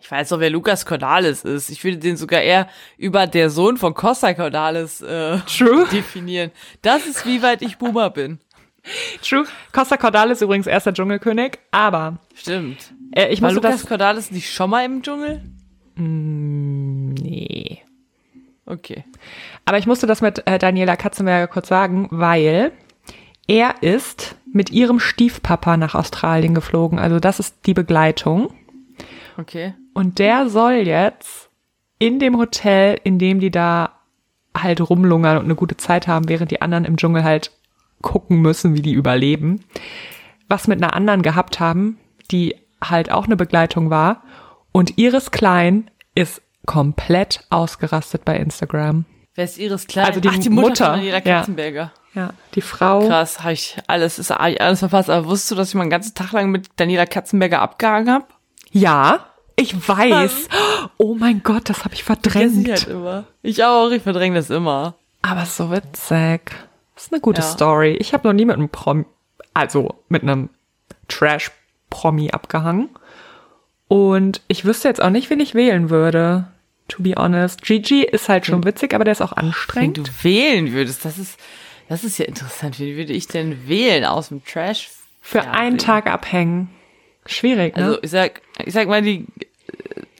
Ich 0.00 0.10
weiß 0.10 0.28
doch, 0.28 0.38
wer 0.38 0.50
Lukas 0.50 0.86
Cordalis 0.86 1.44
ist. 1.44 1.70
Ich 1.70 1.82
würde 1.82 1.96
den 1.96 2.16
sogar 2.16 2.42
eher 2.42 2.68
über 2.98 3.26
der 3.26 3.50
Sohn 3.50 3.78
von 3.78 3.94
Costa 3.94 4.32
Cordalis 4.34 5.00
äh, 5.00 5.38
True. 5.40 5.86
definieren. 5.90 6.50
Das 6.82 7.06
ist, 7.06 7.26
wie 7.26 7.42
weit 7.42 7.62
ich 7.62 7.78
Boomer 7.78 8.10
bin. 8.10 8.38
True. 9.22 9.46
Costa 9.72 9.96
Cordalis 9.96 10.42
übrigens 10.42 10.66
erster 10.66 10.92
Dschungelkönig, 10.92 11.58
aber 11.70 12.18
Stimmt. 12.34 12.92
äh, 13.16 13.32
ich 13.32 13.40
War 13.40 13.50
Lukas 13.52 13.80
das... 13.80 13.86
Cordalis 13.86 14.30
nicht 14.30 14.52
schon 14.52 14.68
mal 14.70 14.84
im 14.84 15.02
Dschungel? 15.02 15.42
Nee. 15.96 17.83
Okay. 18.66 19.04
Aber 19.64 19.78
ich 19.78 19.86
musste 19.86 20.06
das 20.06 20.20
mit 20.20 20.46
äh, 20.46 20.58
Daniela 20.58 20.96
Katzenberger 20.96 21.48
kurz 21.48 21.68
sagen, 21.68 22.08
weil 22.10 22.72
er 23.46 23.82
ist 23.82 24.36
mit 24.52 24.70
ihrem 24.70 25.00
Stiefpapa 25.00 25.76
nach 25.76 25.94
Australien 25.94 26.54
geflogen. 26.54 26.98
Also 26.98 27.20
das 27.20 27.40
ist 27.40 27.66
die 27.66 27.74
Begleitung. 27.74 28.52
Okay. 29.36 29.74
Und 29.92 30.18
der 30.18 30.48
soll 30.48 30.74
jetzt 30.74 31.50
in 31.98 32.18
dem 32.18 32.38
Hotel, 32.38 32.98
in 33.04 33.18
dem 33.18 33.40
die 33.40 33.50
da 33.50 33.90
halt 34.56 34.80
rumlungern 34.80 35.38
und 35.38 35.44
eine 35.44 35.56
gute 35.56 35.76
Zeit 35.76 36.06
haben, 36.06 36.28
während 36.28 36.50
die 36.50 36.62
anderen 36.62 36.84
im 36.84 36.96
Dschungel 36.96 37.24
halt 37.24 37.50
gucken 38.02 38.40
müssen, 38.40 38.74
wie 38.74 38.82
die 38.82 38.92
überleben, 38.92 39.64
was 40.48 40.68
mit 40.68 40.82
einer 40.82 40.94
anderen 40.94 41.22
gehabt 41.22 41.58
haben, 41.58 41.98
die 42.30 42.54
halt 42.82 43.10
auch 43.10 43.24
eine 43.24 43.36
Begleitung 43.36 43.90
war. 43.90 44.22
Und 44.72 44.98
Iris 44.98 45.30
Klein 45.30 45.90
ist 46.14 46.42
komplett 46.66 47.40
ausgerastet 47.50 48.24
bei 48.24 48.36
Instagram. 48.36 49.04
Wer 49.34 49.44
ist 49.44 49.58
Iris 49.58 49.86
Klein? 49.86 50.06
Also 50.06 50.20
die 50.20 50.28
Ach, 50.28 50.38
die 50.38 50.48
Mutter, 50.48 50.68
Mutter, 50.68 50.84
von 50.84 50.94
Daniela 50.94 51.16
ja. 51.24 51.38
Katzenberger. 51.38 51.92
Ja, 52.14 52.30
die 52.54 52.60
Frau. 52.60 53.08
Krass, 53.08 53.40
habe 53.40 53.54
ich 53.54 53.76
alles, 53.88 54.18
ist 54.20 54.30
alles 54.30 54.78
verpasst. 54.78 55.10
Aber 55.10 55.26
wusstest 55.26 55.50
du, 55.50 55.54
dass 55.56 55.68
ich 55.70 55.74
mal 55.74 55.82
einen 55.82 55.90
ganzen 55.90 56.14
Tag 56.14 56.30
lang 56.32 56.50
mit 56.50 56.68
Daniela 56.76 57.06
Katzenberger 57.06 57.60
abgehangen 57.60 58.10
habe? 58.10 58.26
Ja, 58.70 59.26
ich 59.56 59.88
weiß. 59.88 60.48
Oh 60.96 61.14
mein 61.14 61.42
Gott, 61.42 61.68
das 61.68 61.84
habe 61.84 61.94
ich 61.94 62.04
verdrängt. 62.04 62.68
halt 62.68 62.86
immer. 62.86 63.24
Ich 63.42 63.64
auch, 63.64 63.90
ich 63.90 64.02
verdränge 64.02 64.36
das 64.36 64.50
immer. 64.50 64.94
Aber 65.22 65.44
so 65.46 65.70
witzig. 65.70 66.52
Das 66.94 67.06
ist 67.06 67.12
eine 67.12 67.20
gute 67.20 67.40
Ja. 67.40 67.46
Story. 67.46 67.96
Ich 67.98 68.12
habe 68.12 68.28
noch 68.28 68.34
nie 68.34 68.44
mit 68.44 68.56
einem 68.56 68.68
Promi, 68.68 69.04
also 69.52 69.94
mit 70.08 70.22
einem 70.22 70.50
Trash-Promi 71.08 72.30
abgehangen. 72.30 72.90
Und 73.88 74.42
ich 74.48 74.64
wüsste 74.64 74.88
jetzt 74.88 75.02
auch 75.02 75.10
nicht, 75.10 75.30
wen 75.30 75.40
ich 75.40 75.54
wählen 75.54 75.90
würde. 75.90 76.46
To 76.88 77.02
be 77.02 77.14
honest. 77.16 77.62
Gigi 77.62 78.02
ist 78.02 78.28
halt 78.28 78.44
schon 78.46 78.64
witzig, 78.64 78.92
aber 78.94 79.04
der 79.04 79.12
ist 79.12 79.22
auch 79.22 79.36
Wenn 79.36 79.46
anstrengend. 79.46 79.98
du 79.98 80.02
wählen 80.22 80.72
würdest, 80.72 81.04
das 81.04 81.18
ist, 81.18 81.38
das 81.88 82.04
ist 82.04 82.18
ja 82.18 82.26
interessant. 82.26 82.78
Wen 82.78 82.96
würde 82.96 83.12
ich 83.14 83.26
denn 83.26 83.66
wählen 83.68 84.04
aus 84.04 84.28
dem 84.28 84.44
Trash? 84.44 84.90
Für 85.20 85.42
einen 85.48 85.78
Tag 85.78 86.06
abhängen. 86.06 86.68
Schwierig, 87.24 87.74
ne? 87.76 87.82
Also 87.84 88.02
ich 88.02 88.10
sag, 88.10 88.42
ich 88.64 88.74
sag 88.74 88.86
mal, 88.88 89.00
die 89.00 89.24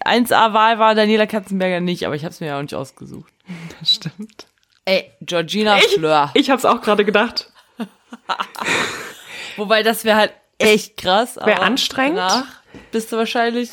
äh, 0.07 0.19
1A-Wahl 0.21 0.79
war 0.79 0.95
Daniela 0.95 1.27
Katzenberger 1.27 1.81
nicht, 1.81 2.07
aber 2.07 2.15
ich 2.15 2.25
habe 2.25 2.33
es 2.33 2.41
mir 2.41 2.47
ja 2.47 2.57
auch 2.59 2.63
nicht 2.63 2.75
ausgesucht. 2.75 3.31
das 3.81 3.93
stimmt. 3.95 4.47
Ey, 4.87 5.11
Georgina 5.21 5.77
Ich, 5.79 5.95
Fleur. 5.95 6.31
ich 6.33 6.49
habe 6.49 6.59
es 6.59 6.65
auch 6.65 6.81
gerade 6.81 7.05
gedacht. 7.05 7.51
Wobei 9.57 9.83
das 9.83 10.05
wäre 10.05 10.17
halt 10.17 10.33
echt 10.59 10.97
krass. 10.97 11.37
Wär 11.37 11.43
aber 11.57 11.63
anstrengend. 11.63 12.19
Danach 12.19 12.47
bist 12.91 13.13
du 13.13 13.17
wahrscheinlich 13.17 13.71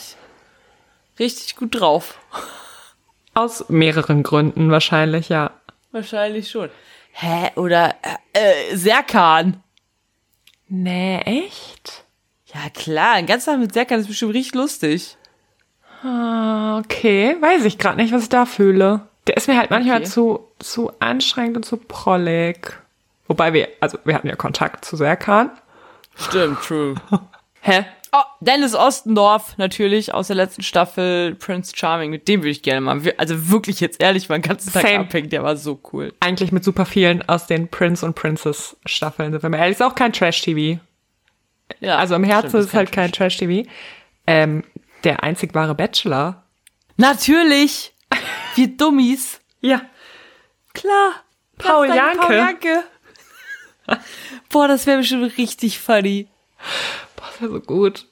richtig 1.20 1.56
gut 1.56 1.80
drauf. 1.80 2.20
Aus 3.34 3.70
mehreren 3.70 4.24
Gründen 4.24 4.72
wahrscheinlich, 4.72 5.30
ja. 5.30 5.52
Wahrscheinlich 5.92 6.50
schon. 6.50 6.70
Hä? 7.14 7.52
Oder 7.56 7.96
äh, 8.34 8.76
Serkan. 8.76 9.62
Nee, 10.68 11.20
echt? 11.20 12.04
Ja 12.54 12.70
klar, 12.74 13.14
ein 13.14 13.26
ganzer 13.26 13.52
Tag 13.52 13.60
mit 13.62 13.74
Serkan 13.74 14.00
ist 14.00 14.08
bestimmt 14.08 14.34
richtig 14.34 14.56
lustig. 14.56 15.18
Ah, 16.04 16.80
okay. 16.80 17.36
Weiß 17.40 17.64
ich 17.66 17.78
gerade 17.78 17.98
nicht, 17.98 18.14
was 18.14 18.24
ich 18.24 18.30
da 18.30 18.46
fühle. 18.46 19.02
Der 19.28 19.38
ist 19.38 19.48
mir 19.48 19.58
halt 19.58 19.70
manchmal 19.70 19.98
Okay. 19.98 20.06
zu, 20.10 20.48
zu 20.60 20.92
anstrengend 21.00 21.58
und 21.58 21.64
zu 21.64 21.78
prollig. 21.78 22.74
Wobei 23.28 23.54
wir, 23.54 23.70
also 23.80 23.98
wir 24.04 24.16
hatten 24.16 24.28
ja 24.28 24.36
Kontakt 24.36 24.84
zu 24.84 24.96
Serkan. 24.98 25.52
Stimmt, 26.16 26.62
true. 26.62 26.96
Hä? 27.62 27.86
Oh, 28.14 28.24
Dennis 28.42 28.76
Ostendorf, 28.76 29.58
natürlich, 29.58 30.14
aus 30.14 30.28
der 30.28 30.36
letzten 30.36 30.64
Staffel, 30.64 31.34
Prince 31.36 31.72
Charming, 31.74 32.10
mit 32.10 32.28
dem 32.28 32.42
würde 32.42 32.50
ich 32.50 32.62
gerne 32.62 32.82
mal, 32.82 33.02
also 33.18 33.50
wirklich 33.50 33.80
jetzt 33.80 34.02
ehrlich, 34.04 34.28
mal 34.28 34.36
einen 34.36 34.44
ganzen 34.44 34.74
Tag 34.74 34.82
Same. 34.82 35.00
abhängen, 35.00 35.30
der 35.30 35.44
war 35.44 35.56
so 35.56 35.80
cool. 35.94 36.14
Eigentlich 36.20 36.52
mit 36.52 36.66
super 36.66 36.86
vielen 36.86 37.28
aus 37.30 37.48
den 37.48 37.70
Prince 37.70 38.06
und 38.06 38.16
Princess 38.16 38.76
Staffeln. 38.86 39.32
Sind 39.32 39.42
wir 39.44 39.50
mal 39.50 39.58
ehrlich, 39.60 39.76
ist 39.76 39.82
auch 39.82 39.96
kein 39.96 40.12
Trash-TV. 40.12 40.82
Ja, 41.80 41.98
Also 41.98 42.16
im 42.16 42.26
Herzen 42.26 42.50
stimmt, 42.50 42.64
ist 42.64 42.68
es 42.70 42.74
halt 42.74 42.92
kein 42.92 43.14
Trash-TV. 43.14 43.70
Ähm, 44.28 44.64
der 45.06 45.24
einzig 45.24 45.56
wahre 45.56 45.74
Bachelor. 45.74 46.44
Natürlich! 46.98 47.94
Wir 48.56 48.68
Dummies. 48.68 49.40
Ja. 49.64 49.84
Klar. 50.74 51.12
Paul 51.60 51.88
dank 51.88 52.20
Paul 52.20 52.36
Janke. 52.36 52.74
Janke. 52.76 52.84
Boah, 54.50 54.68
das 54.68 54.88
wäre 54.88 54.98
bestimmt 54.98 55.38
richtig 55.38 55.78
funny. 55.80 56.28
So 57.42 57.60
gut. 57.60 58.06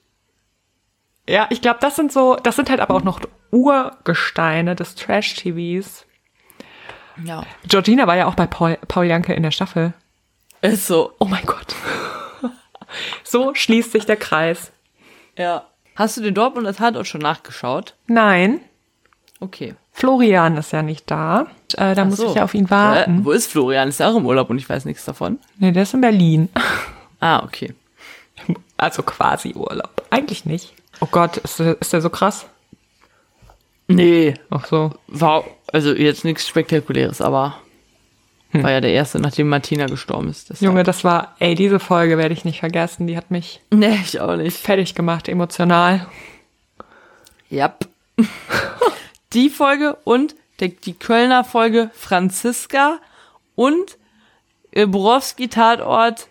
Ja, 1.27 1.47
ich 1.51 1.61
glaube, 1.61 1.77
das 1.81 1.95
sind 1.95 2.11
so, 2.11 2.35
das 2.35 2.55
sind 2.55 2.69
halt 2.69 2.79
aber 2.79 2.95
auch 2.95 3.03
noch 3.03 3.19
Urgesteine 3.51 4.75
des 4.75 4.95
Trash-TVs. 4.95 6.05
Ja. 7.23 7.43
Georgina 7.67 8.07
war 8.07 8.15
ja 8.15 8.25
auch 8.27 8.35
bei 8.35 8.47
Paul, 8.47 8.77
Paul 8.87 9.05
Janke 9.05 9.33
in 9.33 9.43
der 9.43 9.51
Staffel. 9.51 9.93
Ist 10.61 10.87
so. 10.87 11.13
Oh 11.19 11.25
mein 11.25 11.45
Gott. 11.45 11.75
so 13.23 13.53
schließt 13.53 13.91
sich 13.91 14.05
der 14.05 14.17
Kreis. 14.17 14.71
Ja. 15.37 15.65
Hast 15.95 16.17
du 16.17 16.21
den 16.21 16.33
Dortmunder 16.33 16.73
Tatort 16.73 17.07
schon 17.07 17.21
nachgeschaut? 17.21 17.95
Nein, 18.07 18.61
Okay. 19.41 19.75
Florian 19.93 20.57
ist 20.57 20.73
ja 20.73 20.81
nicht 20.81 21.09
da. 21.09 21.47
Äh, 21.77 21.95
da 21.95 22.01
Ach 22.01 22.05
muss 22.05 22.17
so. 22.17 22.27
ich 22.27 22.35
ja 22.35 22.43
auf 22.43 22.53
ihn 22.53 22.65
Äh, 22.65 22.69
warten. 22.71 23.23
wo 23.23 23.31
ist 23.31 23.49
Florian? 23.49 23.87
Ist 23.87 24.01
er 24.01 24.09
auch 24.09 24.17
im 24.17 24.25
Urlaub 24.25 24.49
und 24.49 24.57
ich 24.57 24.67
weiß 24.67 24.83
nichts 24.83 25.05
davon? 25.05 25.39
Nee, 25.57 25.71
der 25.71 25.83
ist 25.83 25.93
in 25.93 26.01
Berlin. 26.01 26.49
Ah, 27.21 27.43
okay. 27.43 27.73
Also 28.79 29.03
quasi 29.03 29.53
Urlaub. 29.53 30.03
Eigentlich 30.09 30.45
nicht. 30.45 30.73
Oh 31.01 31.07
Gott, 31.11 31.37
ist 31.37 31.59
der, 31.59 31.79
ist 31.79 31.93
der 31.93 32.01
so 32.01 32.09
krass? 32.09 32.45
Nee, 33.87 34.35
Ach 34.49 34.65
so. 34.65 34.91
war 35.07 35.43
also 35.73 35.93
jetzt 35.93 36.23
nichts 36.23 36.47
Spektakuläres, 36.47 37.21
aber 37.21 37.55
war 38.51 38.71
ja 38.71 38.81
der 38.81 38.91
erste, 38.93 39.19
nachdem 39.19 39.49
Martina 39.49 39.85
gestorben 39.85 40.29
ist. 40.29 40.49
deshalb. 40.49 40.61
Junge, 40.63 40.83
das 40.83 41.03
war, 41.03 41.35
ey, 41.39 41.53
diese 41.55 41.79
Folge 41.79 42.17
werde 42.17 42.33
ich 42.33 42.45
nicht 42.45 42.59
vergessen. 42.59 43.05
Die 43.07 43.15
hat 43.17 43.29
mich 43.31 43.61
Nee, 43.71 43.99
ich 44.03 44.19
auch 44.19 44.35
nicht. 44.35 44.57
fertig 44.57 44.95
gemacht, 44.95 45.27
emotional. 45.27 46.07
Yep. 47.51 47.87
die 49.33 49.49
Folge 49.49 49.97
und 50.03 50.35
der, 50.59 50.69
die 50.69 50.93
Kölner 50.93 51.43
Folge 51.43 51.89
Franziska 51.93 52.99
und 53.55 53.97
äh, 54.71 54.85
Borowski 54.87 55.47
Tatort 55.47 56.27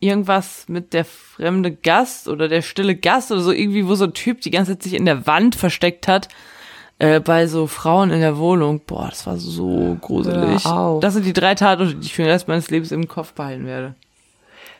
irgendwas 0.00 0.64
mit 0.68 0.92
der 0.92 1.04
fremde 1.04 1.70
Gast 1.72 2.28
oder 2.28 2.48
der 2.48 2.62
stille 2.62 2.94
Gast 2.96 3.30
oder 3.32 3.40
so 3.40 3.52
irgendwie, 3.52 3.86
wo 3.86 3.94
so 3.94 4.04
ein 4.04 4.14
Typ 4.14 4.40
die 4.40 4.50
ganze 4.50 4.72
Zeit 4.72 4.82
sich 4.82 4.94
in 4.94 5.04
der 5.06 5.26
Wand 5.26 5.54
versteckt 5.56 6.08
hat 6.08 6.28
äh, 6.98 7.20
bei 7.20 7.46
so 7.46 7.66
Frauen 7.66 8.10
in 8.10 8.20
der 8.20 8.36
Wohnung. 8.38 8.80
Boah, 8.86 9.08
das 9.08 9.26
war 9.26 9.36
so 9.36 9.96
gruselig. 10.00 10.62
Das 11.00 11.14
sind 11.14 11.24
die 11.26 11.32
drei 11.32 11.54
Tatorte, 11.54 11.94
die 11.94 12.06
ich 12.06 12.14
für 12.14 12.22
den 12.22 12.30
Rest 12.30 12.48
meines 12.48 12.70
Lebens 12.70 12.92
im 12.92 13.08
Kopf 13.08 13.32
behalten 13.32 13.66
werde. 13.66 13.94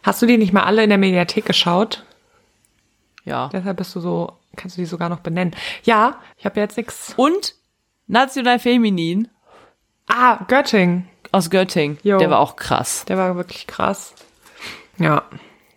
Hast 0.03 0.20
du 0.20 0.27
die 0.27 0.37
nicht 0.37 0.53
mal 0.53 0.64
alle 0.64 0.83
in 0.85 0.90
der 0.90 0.98
Mediathek 0.98 1.46
geschaut? 1.46 2.05
Ja. 3.24 3.48
Deshalb 3.53 3.79
bist 3.79 3.94
du 3.96 4.00
so, 4.00 4.33
kannst 4.57 4.77
du 4.77 4.83
die 4.83 4.87
sogar 4.87 5.09
noch 5.09 5.20
benennen. 5.20 5.55
Ja, 5.85 6.18
ich 6.37 6.44
habe 6.44 6.61
jetzt 6.61 6.77
nix. 6.77 7.14
Und 7.16 7.55
National 8.07 8.59
Feminin 8.59 9.29
Ah, 10.07 10.44
Göttingen. 10.48 11.09
aus 11.33 11.48
Göttingen. 11.48 11.96
Jo. 12.03 12.18
Der 12.18 12.29
war 12.29 12.38
auch 12.40 12.57
krass. 12.57 13.07
Der 13.09 13.16
war 13.16 13.35
wirklich 13.37 13.66
krass. 13.66 14.12
Ja. 14.98 15.22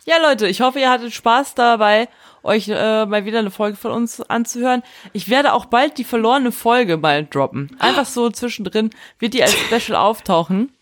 Ja, 0.04 0.16
Leute, 0.22 0.46
ich 0.48 0.60
hoffe, 0.62 0.80
ihr 0.80 0.88
hattet 0.90 1.12
Spaß 1.12 1.54
dabei, 1.54 2.08
euch 2.42 2.68
äh, 2.68 3.04
mal 3.04 3.26
wieder 3.26 3.40
eine 3.40 3.50
Folge 3.50 3.76
von 3.76 3.90
uns 3.90 4.22
anzuhören. 4.22 4.82
Ich 5.12 5.28
werde 5.28 5.52
auch 5.52 5.66
bald 5.66 5.98
die 5.98 6.04
verlorene 6.04 6.50
Folge 6.50 6.96
mal 6.96 7.26
droppen. 7.26 7.76
Einfach 7.78 8.06
so 8.06 8.30
zwischendrin 8.30 8.88
wird 9.18 9.34
die 9.34 9.42
als 9.42 9.52
Special 9.70 9.96
auftauchen. 9.96 10.72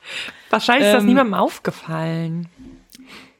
Wahrscheinlich 0.51 0.87
ist 0.87 0.94
das 0.94 1.03
Ähm, 1.03 1.09
niemandem 1.09 1.35
aufgefallen. 1.35 2.49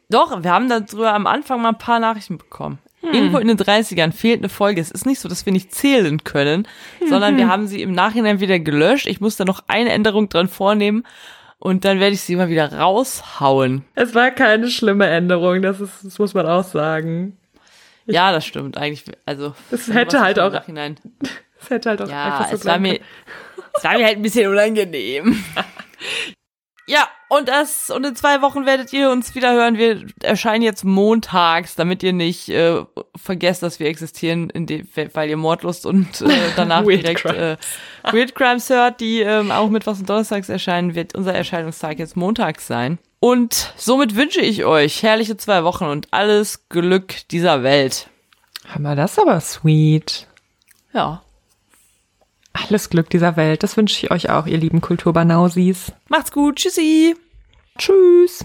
Doch, 0.09 0.43
wir 0.43 0.53
haben 0.53 0.69
darüber 0.69 1.13
am 1.15 1.27
Anfang 1.29 1.63
mal 1.63 1.69
ein 1.71 1.79
paar 1.79 2.01
Nachrichten 2.01 2.39
bekommen. 2.39 2.79
Irgendwo 3.03 3.39
in 3.39 3.47
den 3.47 3.57
30ern 3.57 4.11
fehlt 4.11 4.41
eine 4.41 4.49
Folge. 4.49 4.81
Es 4.81 4.91
ist 4.91 5.07
nicht 5.07 5.21
so, 5.21 5.29
dass 5.29 5.47
wir 5.47 5.53
nicht 5.53 5.73
zählen 5.73 6.25
können, 6.25 6.67
sondern 7.09 7.37
wir 7.37 7.47
haben 7.47 7.69
sie 7.69 7.81
im 7.81 7.93
Nachhinein 7.93 8.41
wieder 8.41 8.59
gelöscht. 8.59 9.07
Ich 9.07 9.21
muss 9.21 9.37
da 9.37 9.45
noch 9.45 9.63
eine 9.69 9.91
Änderung 9.91 10.29
dran 10.29 10.49
vornehmen 10.49 11.05
und 11.59 11.85
dann 11.85 12.01
werde 12.01 12.15
ich 12.15 12.21
sie 12.21 12.35
immer 12.35 12.49
wieder 12.49 12.73
raushauen. 12.73 13.85
Es 13.95 14.15
war 14.15 14.31
keine 14.31 14.69
schlimme 14.71 15.07
Änderung, 15.07 15.63
das, 15.63 15.81
ist, 15.81 16.05
das 16.05 16.19
muss 16.19 16.35
man 16.35 16.47
auch 16.47 16.65
sagen. 16.65 17.37
Ja, 18.07 18.31
das 18.33 18.47
stimmt 18.47 18.77
eigentlich. 18.79 19.05
Also 19.25 19.55
Es 19.71 19.89
hätte 19.93 20.17
ich 20.17 20.23
halt 20.23 20.39
auch- 20.39 20.53
Nachhinein 20.53 20.97
Das 21.61 21.71
hätte 21.71 21.89
halt 21.91 22.03
auch 22.03 22.09
Ja, 22.09 22.27
einfach 22.37 22.49
so 22.51 22.55
es 22.57 22.65
war 22.65 22.79
mir, 22.79 23.01
es 23.77 23.83
war 23.85 23.97
mir 23.99 24.05
halt 24.05 24.17
ein 24.17 24.23
bisschen 24.23 24.51
unangenehm. 24.51 25.43
Ja, 26.89 27.09
und 27.29 27.49
das, 27.49 27.91
und 27.91 28.05
in 28.05 28.15
zwei 28.15 28.41
Wochen 28.41 28.67
werdet 28.67 28.93
ihr 28.93 29.11
uns 29.11 29.35
wieder 29.35 29.53
hören. 29.53 29.77
Wir 29.77 30.07
erscheinen 30.23 30.63
jetzt 30.63 30.85
montags, 30.85 31.75
damit 31.75 32.03
ihr 32.03 32.13
nicht 32.13 32.49
äh, 32.49 32.85
vergesst, 33.17 33.63
dass 33.63 33.81
wir 33.81 33.89
existieren, 33.89 34.49
in 34.51 34.67
dem, 34.67 34.89
weil 35.13 35.29
ihr 35.29 35.37
Mordlust 35.37 35.87
und 35.87 36.21
äh, 36.21 36.29
danach 36.57 36.85
direkt 36.85 37.23
Crimes. 37.23 37.59
äh, 38.05 38.13
Weird 38.13 38.35
Crimes 38.35 38.71
hört, 38.71 39.01
die 39.01 39.21
ähm, 39.21 39.51
auch 39.51 39.69
mittwochs 39.69 40.01
und 40.01 40.09
donnerstags 40.09 40.49
erscheinen, 40.49 40.95
wird 40.95 41.15
unser 41.15 41.35
Erscheinungstag 41.35 41.99
jetzt 41.99 42.17
montags 42.17 42.67
sein. 42.67 42.99
Und 43.19 43.73
somit 43.77 44.15
wünsche 44.15 44.41
ich 44.41 44.65
euch 44.65 45.03
herrliche 45.03 45.37
zwei 45.37 45.65
Wochen 45.65 45.85
und 45.85 46.09
alles 46.13 46.69
Glück 46.69 47.29
dieser 47.31 47.63
Welt. 47.63 48.09
Hammer, 48.69 48.95
das 48.95 49.13
ist 49.13 49.19
aber 49.19 49.41
sweet. 49.41 50.29
Ja. 50.93 51.23
Alles 52.57 52.89
Glück 52.89 53.11
dieser 53.11 53.37
Welt. 53.37 53.63
Das 53.63 53.77
wünsche 53.77 54.07
ich 54.07 54.11
euch 54.11 54.31
auch, 54.31 54.47
ihr 54.47 54.59
lieben 54.59 54.81
Kulturbanausis. 54.81 55.93
Macht's 56.09 56.33
gut. 56.33 56.57
Tschüssi. 56.57 57.15
Tschüss. 57.79 58.45